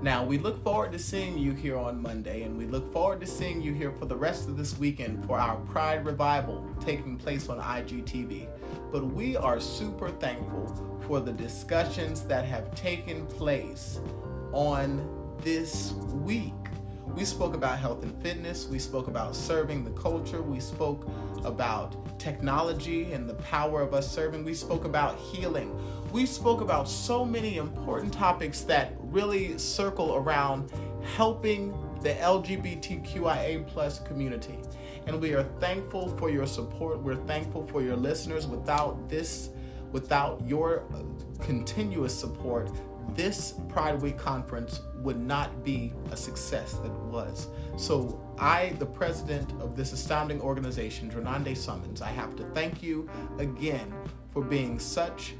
Now, 0.00 0.24
we 0.24 0.38
look 0.38 0.62
forward 0.62 0.92
to 0.92 0.98
seeing 0.98 1.36
you 1.36 1.52
here 1.52 1.76
on 1.76 2.00
Monday, 2.00 2.42
and 2.42 2.56
we 2.56 2.66
look 2.66 2.92
forward 2.92 3.18
to 3.20 3.26
seeing 3.26 3.60
you 3.60 3.74
here 3.74 3.90
for 3.90 4.04
the 4.04 4.14
rest 4.14 4.48
of 4.48 4.56
this 4.56 4.78
weekend 4.78 5.26
for 5.26 5.40
our 5.40 5.56
Pride 5.56 6.06
Revival 6.06 6.64
taking 6.80 7.16
place 7.16 7.48
on 7.48 7.58
IGTV. 7.58 8.46
But 8.92 9.04
we 9.06 9.36
are 9.36 9.58
super 9.58 10.10
thankful 10.10 11.00
for 11.08 11.18
the 11.18 11.32
discussions 11.32 12.22
that 12.22 12.44
have 12.44 12.72
taken 12.76 13.26
place 13.26 13.98
on 14.52 15.36
this 15.42 15.94
week. 16.12 16.54
We 17.06 17.24
spoke 17.24 17.54
about 17.54 17.80
health 17.80 18.04
and 18.04 18.22
fitness, 18.22 18.68
we 18.68 18.78
spoke 18.78 19.08
about 19.08 19.34
serving 19.34 19.82
the 19.82 19.90
culture, 20.00 20.42
we 20.42 20.60
spoke 20.60 21.08
about 21.44 22.20
technology 22.20 23.12
and 23.12 23.28
the 23.28 23.34
power 23.34 23.80
of 23.80 23.94
us 23.94 24.08
serving, 24.08 24.44
we 24.44 24.54
spoke 24.54 24.84
about 24.84 25.18
healing. 25.18 25.76
We 26.12 26.24
spoke 26.24 26.62
about 26.62 26.88
so 26.88 27.22
many 27.22 27.58
important 27.58 28.14
topics 28.14 28.62
that 28.62 28.94
really 28.98 29.58
circle 29.58 30.14
around 30.14 30.72
helping 31.16 31.72
the 32.00 32.14
LGBTQIA 32.14 33.66
plus 33.66 34.00
community. 34.00 34.58
And 35.06 35.20
we 35.20 35.34
are 35.34 35.42
thankful 35.60 36.08
for 36.16 36.30
your 36.30 36.46
support. 36.46 37.02
We're 37.02 37.16
thankful 37.16 37.66
for 37.66 37.82
your 37.82 37.96
listeners. 37.96 38.46
Without 38.46 39.08
this, 39.08 39.50
without 39.92 40.42
your 40.46 40.84
uh, 40.94 41.02
continuous 41.44 42.18
support, 42.18 42.70
this 43.14 43.54
Pride 43.68 44.00
Week 44.00 44.16
conference 44.16 44.80
would 44.96 45.18
not 45.18 45.62
be 45.62 45.92
a 46.10 46.16
success 46.16 46.74
that 46.74 46.86
it 46.86 47.04
was. 47.10 47.48
So, 47.76 48.20
I, 48.38 48.74
the 48.78 48.86
president 48.86 49.50
of 49.60 49.76
this 49.76 49.92
astounding 49.92 50.40
organization, 50.40 51.10
Drenande 51.10 51.56
Summons, 51.56 52.02
I 52.02 52.08
have 52.08 52.36
to 52.36 52.44
thank 52.54 52.82
you 52.82 53.08
again 53.38 53.92
for 54.30 54.42
being 54.42 54.78
such 54.78 55.34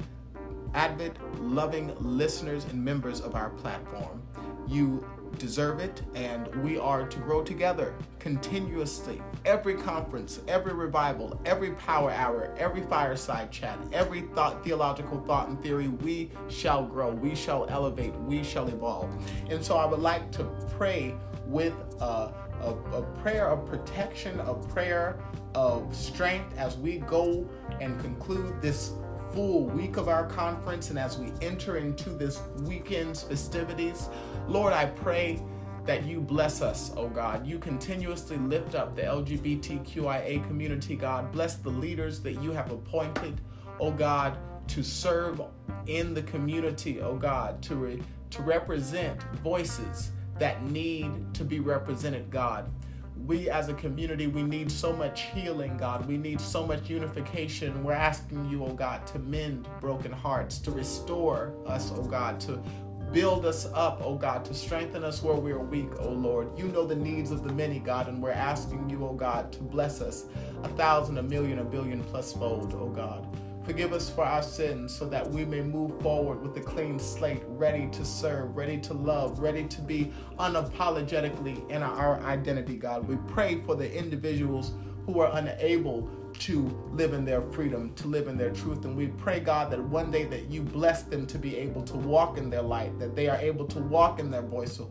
avid, 0.73 1.17
loving 1.39 1.93
listeners 1.99 2.65
and 2.65 2.83
members 2.83 3.21
of 3.21 3.35
our 3.35 3.49
platform. 3.49 4.21
You 4.67 5.05
deserve 5.37 5.79
it, 5.79 6.01
and 6.15 6.47
we 6.63 6.77
are 6.77 7.07
to 7.07 7.19
grow 7.19 7.43
together 7.43 7.93
continuously. 8.19 9.21
Every 9.45 9.75
conference, 9.75 10.41
every 10.47 10.73
revival, 10.73 11.39
every 11.45 11.71
power 11.71 12.11
hour, 12.11 12.53
every 12.57 12.81
fireside 12.81 13.51
chat, 13.51 13.79
every 13.91 14.21
thought, 14.21 14.63
theological 14.63 15.21
thought 15.21 15.49
and 15.49 15.61
theory, 15.61 15.87
we 15.87 16.31
shall 16.49 16.83
grow, 16.83 17.11
we 17.11 17.35
shall 17.35 17.67
elevate, 17.69 18.15
we 18.21 18.43
shall 18.43 18.67
evolve. 18.67 19.09
And 19.49 19.63
so 19.63 19.77
I 19.77 19.85
would 19.85 20.01
like 20.01 20.31
to 20.33 20.43
pray 20.77 21.15
with 21.45 21.73
a, 21.99 22.33
a, 22.61 22.75
a 22.93 23.01
prayer 23.21 23.49
of 23.49 23.65
protection, 23.65 24.39
a 24.41 24.53
prayer 24.53 25.19
of 25.55 25.95
strength 25.95 26.57
as 26.57 26.77
we 26.77 26.99
go 26.99 27.49
and 27.81 27.99
conclude 27.99 28.61
this 28.61 28.93
full 29.33 29.65
week 29.65 29.97
of 29.97 30.07
our 30.07 30.25
conference 30.27 30.89
and 30.89 30.97
as 30.97 31.17
we 31.17 31.31
enter 31.41 31.77
into 31.77 32.09
this 32.09 32.41
weekend's 32.61 33.23
festivities, 33.23 34.09
Lord, 34.47 34.73
I 34.73 34.85
pray 34.85 35.41
that 35.85 36.05
you 36.05 36.19
bless 36.19 36.61
us, 36.61 36.91
oh 36.95 37.07
God. 37.07 37.45
You 37.45 37.57
continuously 37.59 38.37
lift 38.37 38.75
up 38.75 38.95
the 38.95 39.03
LGBTQIA 39.03 40.45
community, 40.47 40.95
God. 40.95 41.31
Bless 41.31 41.55
the 41.55 41.69
leaders 41.69 42.21
that 42.21 42.41
you 42.41 42.51
have 42.51 42.71
appointed, 42.71 43.41
oh 43.79 43.91
God, 43.91 44.37
to 44.67 44.83
serve 44.83 45.41
in 45.87 46.13
the 46.13 46.21
community, 46.23 47.01
oh 47.01 47.15
God, 47.15 47.61
to, 47.63 47.75
re- 47.75 48.03
to 48.31 48.41
represent 48.43 49.21
voices 49.43 50.11
that 50.37 50.63
need 50.63 51.33
to 51.33 51.43
be 51.43 51.59
represented, 51.59 52.29
God 52.29 52.69
we 53.25 53.49
as 53.49 53.69
a 53.69 53.73
community, 53.73 54.27
we 54.27 54.43
need 54.43 54.71
so 54.71 54.93
much 54.93 55.23
healing, 55.33 55.77
God. 55.77 56.05
We 56.07 56.17
need 56.17 56.39
so 56.41 56.65
much 56.65 56.89
unification. 56.89 57.83
We're 57.83 57.93
asking 57.93 58.49
you, 58.49 58.63
oh 58.65 58.73
God, 58.73 59.05
to 59.07 59.19
mend 59.19 59.67
broken 59.79 60.11
hearts, 60.11 60.59
to 60.59 60.71
restore 60.71 61.53
us, 61.65 61.91
oh 61.95 62.03
God, 62.03 62.39
to 62.41 62.61
build 63.11 63.45
us 63.45 63.67
up, 63.73 64.01
oh 64.03 64.15
God, 64.15 64.45
to 64.45 64.53
strengthen 64.53 65.03
us 65.03 65.23
where 65.23 65.35
we 65.35 65.51
are 65.51 65.59
weak, 65.59 65.89
oh 65.99 66.09
Lord. 66.09 66.57
You 66.57 66.65
know 66.67 66.85
the 66.85 66.95
needs 66.95 67.31
of 67.31 67.43
the 67.43 67.53
many, 67.53 67.79
God, 67.79 68.07
and 68.07 68.21
we're 68.21 68.31
asking 68.31 68.89
you, 68.89 69.05
oh 69.05 69.13
God, 69.13 69.51
to 69.53 69.63
bless 69.63 70.01
us 70.01 70.25
a 70.63 70.69
thousand, 70.69 71.17
a 71.17 71.23
million, 71.23 71.59
a 71.59 71.63
billion 71.63 72.03
plus 72.03 72.33
fold, 72.33 72.73
oh 72.79 72.89
God. 72.89 73.27
Forgive 73.69 73.93
us 73.93 74.09
for 74.09 74.23
our 74.23 74.41
sins 74.41 74.91
so 74.95 75.05
that 75.09 75.29
we 75.29 75.45
may 75.45 75.61
move 75.61 76.01
forward 76.01 76.41
with 76.41 76.57
a 76.57 76.59
clean 76.59 76.97
slate, 76.97 77.43
ready 77.49 77.87
to 77.91 78.03
serve, 78.03 78.57
ready 78.57 78.79
to 78.79 78.95
love, 78.95 79.37
ready 79.37 79.63
to 79.65 79.81
be 79.81 80.11
unapologetically 80.39 81.69
in 81.69 81.83
our 81.83 82.19
identity, 82.21 82.75
God. 82.75 83.07
We 83.07 83.17
pray 83.31 83.59
for 83.59 83.75
the 83.75 83.95
individuals 83.95 84.71
who 85.05 85.19
are 85.19 85.29
unable 85.37 86.09
to 86.39 86.89
live 86.93 87.13
in 87.13 87.25
their 87.25 87.43
freedom, 87.43 87.93
to 87.93 88.07
live 88.07 88.27
in 88.27 88.37
their 88.37 88.49
truth. 88.49 88.85
And 88.85 88.97
we 88.97 89.09
pray, 89.09 89.39
God, 89.39 89.69
that 89.69 89.79
one 89.79 90.09
day 90.09 90.23
that 90.23 90.49
you 90.49 90.63
bless 90.63 91.03
them 91.03 91.27
to 91.27 91.37
be 91.37 91.55
able 91.55 91.83
to 91.83 91.95
walk 91.95 92.39
in 92.39 92.49
their 92.49 92.63
light, 92.63 92.97
that 92.97 93.15
they 93.15 93.29
are 93.29 93.37
able 93.37 93.67
to 93.67 93.77
walk 93.81 94.19
in 94.19 94.31
their 94.31 94.41
voice. 94.41 94.81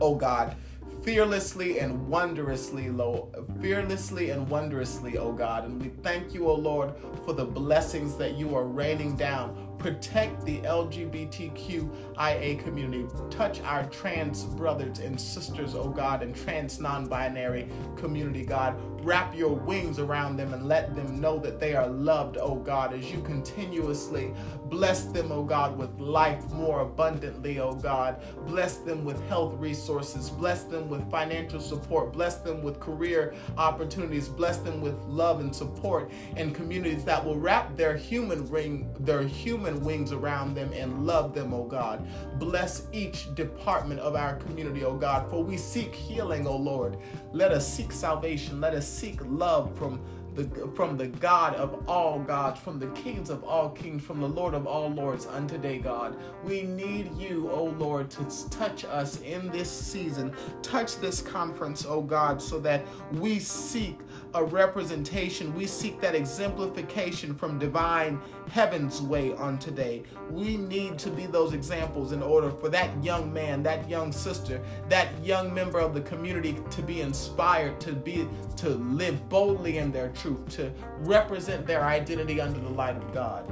Oh 0.00 0.14
God, 0.14 0.56
fearlessly 1.06 1.78
and 1.78 2.08
wondrously, 2.08 2.90
Lord, 2.90 3.28
fearlessly 3.62 4.30
and 4.30 4.48
wondrously, 4.50 5.16
oh 5.16 5.32
God. 5.32 5.64
And 5.64 5.80
we 5.80 5.90
thank 6.02 6.34
you, 6.34 6.48
O 6.48 6.54
Lord, 6.54 6.94
for 7.24 7.32
the 7.32 7.44
blessings 7.44 8.16
that 8.16 8.34
you 8.34 8.56
are 8.56 8.64
raining 8.64 9.14
down 9.14 9.65
protect 9.78 10.44
the 10.44 10.60
LGBTQIA 10.60 12.58
community. 12.62 13.06
Touch 13.30 13.60
our 13.62 13.84
trans 13.86 14.44
brothers 14.44 14.98
and 15.00 15.20
sisters, 15.20 15.74
oh 15.74 15.88
God, 15.88 16.22
and 16.22 16.34
trans 16.34 16.80
non 16.80 17.06
binary 17.06 17.68
community, 17.96 18.44
God. 18.44 18.76
Wrap 19.04 19.36
your 19.36 19.54
wings 19.54 19.98
around 19.98 20.36
them 20.36 20.52
and 20.52 20.66
let 20.66 20.94
them 20.96 21.20
know 21.20 21.38
that 21.38 21.60
they 21.60 21.74
are 21.74 21.86
loved, 21.86 22.38
oh 22.40 22.56
God, 22.56 22.92
as 22.92 23.10
you 23.12 23.20
continuously 23.22 24.32
bless 24.68 25.04
them, 25.04 25.30
oh 25.32 25.44
God, 25.44 25.76
with 25.76 25.98
life 25.98 26.50
more 26.52 26.80
abundantly, 26.80 27.58
oh 27.58 27.74
God. 27.74 28.22
Bless 28.46 28.78
them 28.78 29.04
with 29.04 29.20
health 29.28 29.54
resources. 29.58 30.30
Bless 30.30 30.64
them 30.64 30.88
with 30.88 31.08
financial 31.10 31.60
support. 31.60 32.12
Bless 32.12 32.36
them 32.36 32.62
with 32.62 32.80
career 32.80 33.34
opportunities. 33.56 34.28
Bless 34.28 34.58
them 34.58 34.80
with 34.80 34.96
love 35.04 35.40
and 35.40 35.54
support 35.54 36.10
and 36.36 36.54
communities 36.54 37.04
that 37.04 37.24
will 37.24 37.38
wrap 37.38 37.76
their 37.76 37.96
human 37.96 38.48
ring, 38.48 38.88
their 39.00 39.22
human 39.22 39.65
wings 39.74 40.12
around 40.12 40.54
them 40.54 40.72
and 40.72 41.06
love 41.06 41.34
them, 41.34 41.52
oh 41.52 41.64
God. 41.64 42.06
Bless 42.38 42.86
each 42.92 43.34
department 43.34 44.00
of 44.00 44.14
our 44.14 44.36
community, 44.36 44.84
oh 44.84 44.96
God, 44.96 45.28
for 45.30 45.42
we 45.42 45.56
seek 45.56 45.94
healing, 45.94 46.46
oh 46.46 46.56
Lord. 46.56 46.98
Let 47.32 47.52
us 47.52 47.70
seek 47.70 47.92
salvation. 47.92 48.60
Let 48.60 48.74
us 48.74 48.86
seek 48.86 49.20
love 49.24 49.76
from 49.76 50.00
the, 50.36 50.70
from 50.74 50.96
the 50.96 51.06
God 51.06 51.54
of 51.54 51.88
all 51.88 52.20
gods, 52.20 52.60
from 52.60 52.78
the 52.78 52.88
kings 52.88 53.30
of 53.30 53.42
all 53.42 53.70
kings, 53.70 54.02
from 54.02 54.20
the 54.20 54.28
Lord 54.28 54.54
of 54.54 54.66
all 54.66 54.88
lords 54.88 55.26
unto 55.26 55.58
day, 55.58 55.78
God. 55.78 56.16
We 56.44 56.62
need 56.62 57.16
you, 57.16 57.50
O 57.50 57.64
Lord, 57.64 58.10
to 58.10 58.48
touch 58.50 58.84
us 58.84 59.20
in 59.22 59.50
this 59.50 59.70
season. 59.70 60.32
Touch 60.62 60.98
this 60.98 61.22
conference, 61.22 61.86
O 61.86 62.02
God, 62.02 62.40
so 62.40 62.60
that 62.60 62.86
we 63.12 63.38
seek 63.38 63.98
a 64.36 64.44
representation. 64.44 65.54
We 65.54 65.66
seek 65.66 65.98
that 66.02 66.14
exemplification 66.14 67.34
from 67.34 67.58
divine 67.58 68.20
heaven's 68.50 69.00
way 69.00 69.32
on 69.32 69.58
today. 69.58 70.02
We 70.30 70.58
need 70.58 70.98
to 70.98 71.10
be 71.10 71.24
those 71.24 71.54
examples 71.54 72.12
in 72.12 72.22
order 72.22 72.50
for 72.50 72.68
that 72.68 73.02
young 73.02 73.32
man, 73.32 73.62
that 73.62 73.88
young 73.88 74.12
sister, 74.12 74.62
that 74.90 75.08
young 75.24 75.54
member 75.54 75.78
of 75.78 75.94
the 75.94 76.02
community 76.02 76.58
to 76.70 76.82
be 76.82 77.00
inspired 77.00 77.80
to 77.80 77.92
be 77.92 78.28
to 78.56 78.68
live 78.68 79.26
boldly 79.30 79.78
in 79.78 79.90
their 79.90 80.10
truth, 80.10 80.46
to 80.56 80.70
represent 80.98 81.66
their 81.66 81.82
identity 81.82 82.38
under 82.38 82.60
the 82.60 82.68
light 82.68 82.96
of 82.96 83.14
God. 83.14 83.50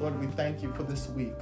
Lord, 0.00 0.18
we 0.20 0.26
thank 0.26 0.62
you 0.62 0.72
for 0.72 0.82
this 0.82 1.08
week. 1.10 1.34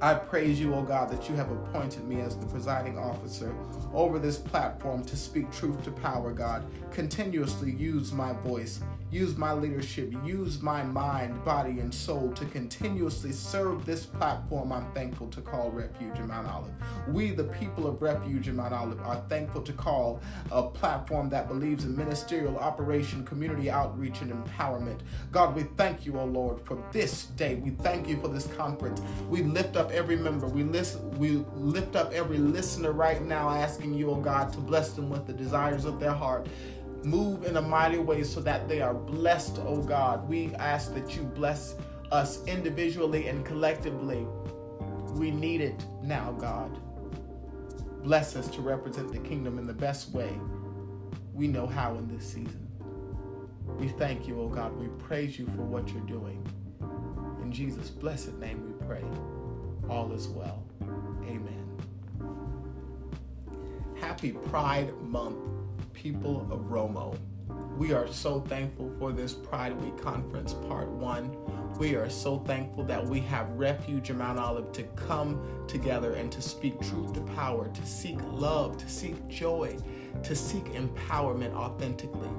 I 0.00 0.14
praise 0.14 0.60
you, 0.60 0.74
O 0.76 0.82
God, 0.82 1.10
that 1.10 1.28
you 1.28 1.34
have 1.34 1.50
appointed 1.50 2.06
me 2.06 2.20
as 2.20 2.36
the 2.36 2.46
presiding 2.46 2.96
officer 2.96 3.52
over 3.92 4.20
this 4.20 4.38
platform 4.38 5.04
to 5.04 5.16
speak 5.16 5.50
truth 5.50 5.82
to 5.82 5.90
power, 5.90 6.32
God. 6.32 6.64
Continuously 6.92 7.72
use 7.72 8.12
my 8.12 8.32
voice, 8.32 8.80
use 9.10 9.36
my 9.36 9.52
leadership, 9.52 10.12
use 10.24 10.60
my 10.60 10.82
mind, 10.82 11.44
body, 11.44 11.80
and 11.80 11.92
soul 11.92 12.30
to 12.32 12.44
continuously 12.46 13.32
serve 13.32 13.86
this 13.86 14.04
platform 14.04 14.72
I'm 14.72 14.90
thankful 14.92 15.28
to 15.28 15.40
call 15.40 15.70
Refuge 15.70 16.18
in 16.18 16.28
Mount 16.28 16.46
Olive. 16.46 16.72
We, 17.08 17.30
the 17.30 17.44
people 17.44 17.86
of 17.86 18.02
Refuge 18.02 18.48
in 18.48 18.56
Mount 18.56 18.74
Olive, 18.74 19.00
are 19.00 19.22
thankful 19.28 19.62
to 19.62 19.72
call 19.72 20.20
a 20.50 20.62
platform 20.62 21.28
that 21.30 21.48
believes 21.48 21.84
in 21.84 21.96
ministerial 21.96 22.58
operation, 22.58 23.24
community 23.24 23.70
outreach, 23.70 24.20
and 24.20 24.32
empowerment. 24.32 25.00
God, 25.32 25.54
we 25.54 25.62
thank 25.76 26.04
you, 26.04 26.18
O 26.18 26.20
oh 26.20 26.26
Lord, 26.26 26.60
for 26.60 26.82
this 26.92 27.26
day. 27.26 27.54
We 27.56 27.70
thank 27.70 28.08
you 28.08 28.20
for 28.20 28.28
this 28.28 28.46
conference. 28.58 29.00
We 29.28 29.42
lift 29.42 29.76
up 29.76 29.90
every 29.90 30.16
member. 30.16 30.46
We 30.46 30.64
we 31.16 31.44
lift 31.56 31.96
up 31.96 32.12
every 32.12 32.38
listener 32.38 32.92
right 32.92 33.22
now, 33.22 33.48
asking 33.48 33.94
you, 33.94 34.10
O 34.10 34.14
oh 34.14 34.20
God, 34.20 34.52
to 34.52 34.58
bless 34.58 34.92
them 34.92 35.08
with 35.08 35.26
the 35.26 35.32
desires 35.32 35.84
of 35.84 35.98
their 35.98 36.12
heart 36.12 36.46
move 37.04 37.44
in 37.44 37.56
a 37.56 37.62
mighty 37.62 37.98
way 37.98 38.22
so 38.22 38.40
that 38.40 38.68
they 38.68 38.80
are 38.80 38.94
blessed, 38.94 39.60
oh 39.64 39.82
God. 39.82 40.28
We 40.28 40.54
ask 40.56 40.94
that 40.94 41.16
you 41.16 41.22
bless 41.22 41.74
us 42.10 42.44
individually 42.46 43.28
and 43.28 43.44
collectively. 43.44 44.26
We 45.12 45.30
need 45.30 45.60
it 45.60 45.84
now, 46.02 46.32
God. 46.32 46.78
Bless 48.02 48.36
us 48.36 48.48
to 48.48 48.60
represent 48.60 49.12
the 49.12 49.18
kingdom 49.18 49.58
in 49.58 49.66
the 49.66 49.72
best 49.72 50.12
way 50.12 50.38
we 51.38 51.46
know 51.46 51.66
how 51.66 51.94
in 51.94 52.08
this 52.08 52.24
season. 52.26 52.66
We 53.78 53.88
thank 53.88 54.26
you, 54.26 54.40
oh 54.40 54.48
God. 54.48 54.76
We 54.76 54.88
praise 54.88 55.38
you 55.38 55.46
for 55.46 55.62
what 55.62 55.88
you're 55.90 56.00
doing. 56.02 56.44
In 57.42 57.52
Jesus' 57.52 57.90
blessed 57.90 58.34
name 58.38 58.64
we 58.66 58.86
pray. 58.86 59.04
All 59.88 60.12
is 60.12 60.26
well. 60.26 60.64
Amen. 61.22 61.64
Happy 64.00 64.32
Pride 64.32 64.92
Month 65.00 65.57
people 66.02 66.46
of 66.52 66.60
Romo. 66.70 67.18
We 67.76 67.92
are 67.92 68.06
so 68.06 68.40
thankful 68.40 68.92
for 69.00 69.10
this 69.10 69.32
Pride 69.32 69.78
Week 69.80 69.96
Conference 70.00 70.54
Part 70.54 70.88
1. 70.88 71.76
We 71.78 71.96
are 71.96 72.08
so 72.08 72.38
thankful 72.38 72.84
that 72.84 73.04
we 73.04 73.18
have 73.20 73.50
refuge 73.50 74.10
in 74.10 74.18
Mount 74.18 74.38
Olive 74.38 74.70
to 74.72 74.84
come 74.94 75.40
together 75.66 76.14
and 76.14 76.30
to 76.30 76.40
speak 76.40 76.80
truth 76.80 77.14
to 77.14 77.20
power, 77.34 77.68
to 77.68 77.86
seek 77.86 78.18
love, 78.30 78.78
to 78.78 78.88
seek 78.88 79.26
joy, 79.28 79.76
to 80.22 80.36
seek 80.36 80.64
empowerment 80.66 81.54
authentically. 81.54 82.30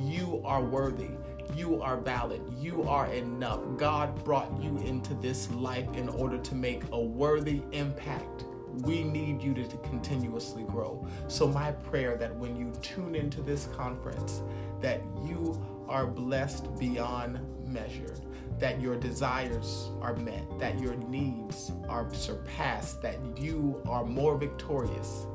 You 0.00 0.40
are 0.44 0.62
worthy. 0.62 1.10
You 1.56 1.82
are 1.82 1.96
valid. 1.96 2.40
You 2.60 2.84
are 2.84 3.12
enough. 3.12 3.60
God 3.76 4.24
brought 4.24 4.62
you 4.62 4.78
into 4.78 5.14
this 5.14 5.50
life 5.50 5.92
in 5.94 6.08
order 6.08 6.38
to 6.38 6.54
make 6.54 6.84
a 6.92 7.00
worthy 7.00 7.62
impact 7.72 8.44
we 8.80 9.02
need 9.02 9.42
you 9.42 9.54
to, 9.54 9.62
continuously 9.84 10.64
grow. 10.64 11.06
So 11.28 11.46
my 11.46 11.72
prayer 11.72 12.16
that 12.16 12.34
when 12.36 12.56
you 12.56 12.72
tune 12.82 13.14
into 13.14 13.40
this 13.42 13.68
conference, 13.76 14.42
that 14.80 15.00
you 15.24 15.64
are 15.88 16.06
blessed 16.06 16.76
beyond 16.78 17.40
measure, 17.66 18.14
that 18.58 18.80
your 18.80 18.96
desires 18.96 19.90
are 20.00 20.16
met, 20.16 20.58
that 20.58 20.80
your 20.80 20.94
needs 20.96 21.72
are 21.88 22.12
surpassed, 22.14 23.02
that 23.02 23.18
you 23.36 23.82
are 23.86 24.04
more 24.04 24.36
victorious 24.36 25.26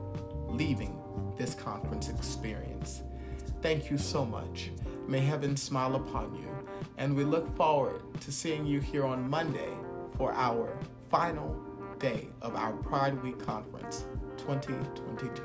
leaving 0.48 1.00
this 1.38 1.54
conference 1.54 2.10
experience. 2.10 3.04
Thank 3.62 3.90
you 3.92 3.98
so 3.98 4.26
much. 4.26 4.72
May 5.08 5.20
heaven 5.20 5.56
smile 5.56 5.96
upon 5.96 6.36
you. 6.36 6.48
And 6.98 7.16
we 7.16 7.24
look 7.24 7.56
forward 7.56 8.02
to 8.22 8.32
seeing 8.32 8.66
you 8.66 8.80
here 8.80 9.06
on 9.06 9.30
Monday 9.30 9.70
for 10.18 10.34
our 10.34 10.78
final 11.10 11.67
day 12.00 12.28
of 12.44 12.56
our 12.56 12.74
Pride 12.74 13.22
Week 13.24 13.44
Conference 13.44 14.06
2022. 14.38 15.44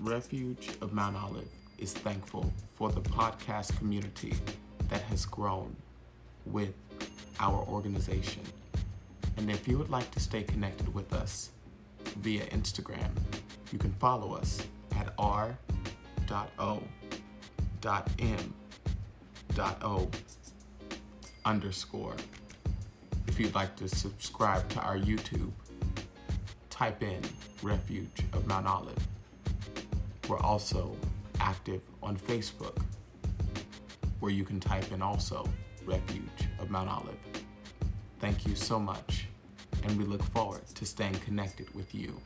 Refuge 0.00 0.70
of 0.82 0.92
Mount 0.92 1.16
Olive 1.16 1.48
is 1.78 1.94
thankful 1.94 2.52
for 2.74 2.92
the 2.92 3.00
podcast 3.00 3.76
community 3.78 4.34
that 4.90 5.00
has 5.02 5.24
grown 5.24 5.74
with 6.44 6.74
our 7.38 7.64
organization. 7.68 8.42
And 9.38 9.50
if 9.50 9.66
you 9.66 9.78
would 9.78 9.88
like 9.88 10.10
to 10.10 10.20
stay 10.20 10.42
connected 10.42 10.92
with 10.92 11.14
us 11.14 11.50
via 12.18 12.44
Instagram, 12.46 13.12
you 13.72 13.78
can 13.78 13.92
follow 13.94 14.34
us 14.34 14.66
at 14.96 15.12
r.o.m.o 15.18 15.58
underscore. 21.44 22.16
If 23.26 23.40
you'd 23.40 23.54
like 23.54 23.76
to 23.76 23.88
subscribe 23.88 24.68
to 24.70 24.80
our 24.80 24.96
YouTube, 24.96 25.52
type 26.68 27.02
in 27.02 27.20
Refuge 27.62 28.24
of 28.32 28.46
Mount 28.46 28.66
Olive. 28.66 29.06
We're 30.28 30.38
also 30.38 30.96
active 31.40 31.80
on 32.02 32.16
Facebook, 32.16 32.82
where 34.20 34.32
you 34.32 34.44
can 34.44 34.60
type 34.60 34.92
in 34.92 35.02
also 35.02 35.48
Refuge 35.84 36.48
of 36.58 36.70
Mount 36.70 36.88
Olive. 36.88 37.18
Thank 38.20 38.46
you 38.46 38.54
so 38.54 38.78
much, 38.78 39.26
and 39.84 39.98
we 39.98 40.04
look 40.04 40.22
forward 40.22 40.66
to 40.74 40.84
staying 40.84 41.14
connected 41.14 41.74
with 41.74 41.94
you. 41.94 42.20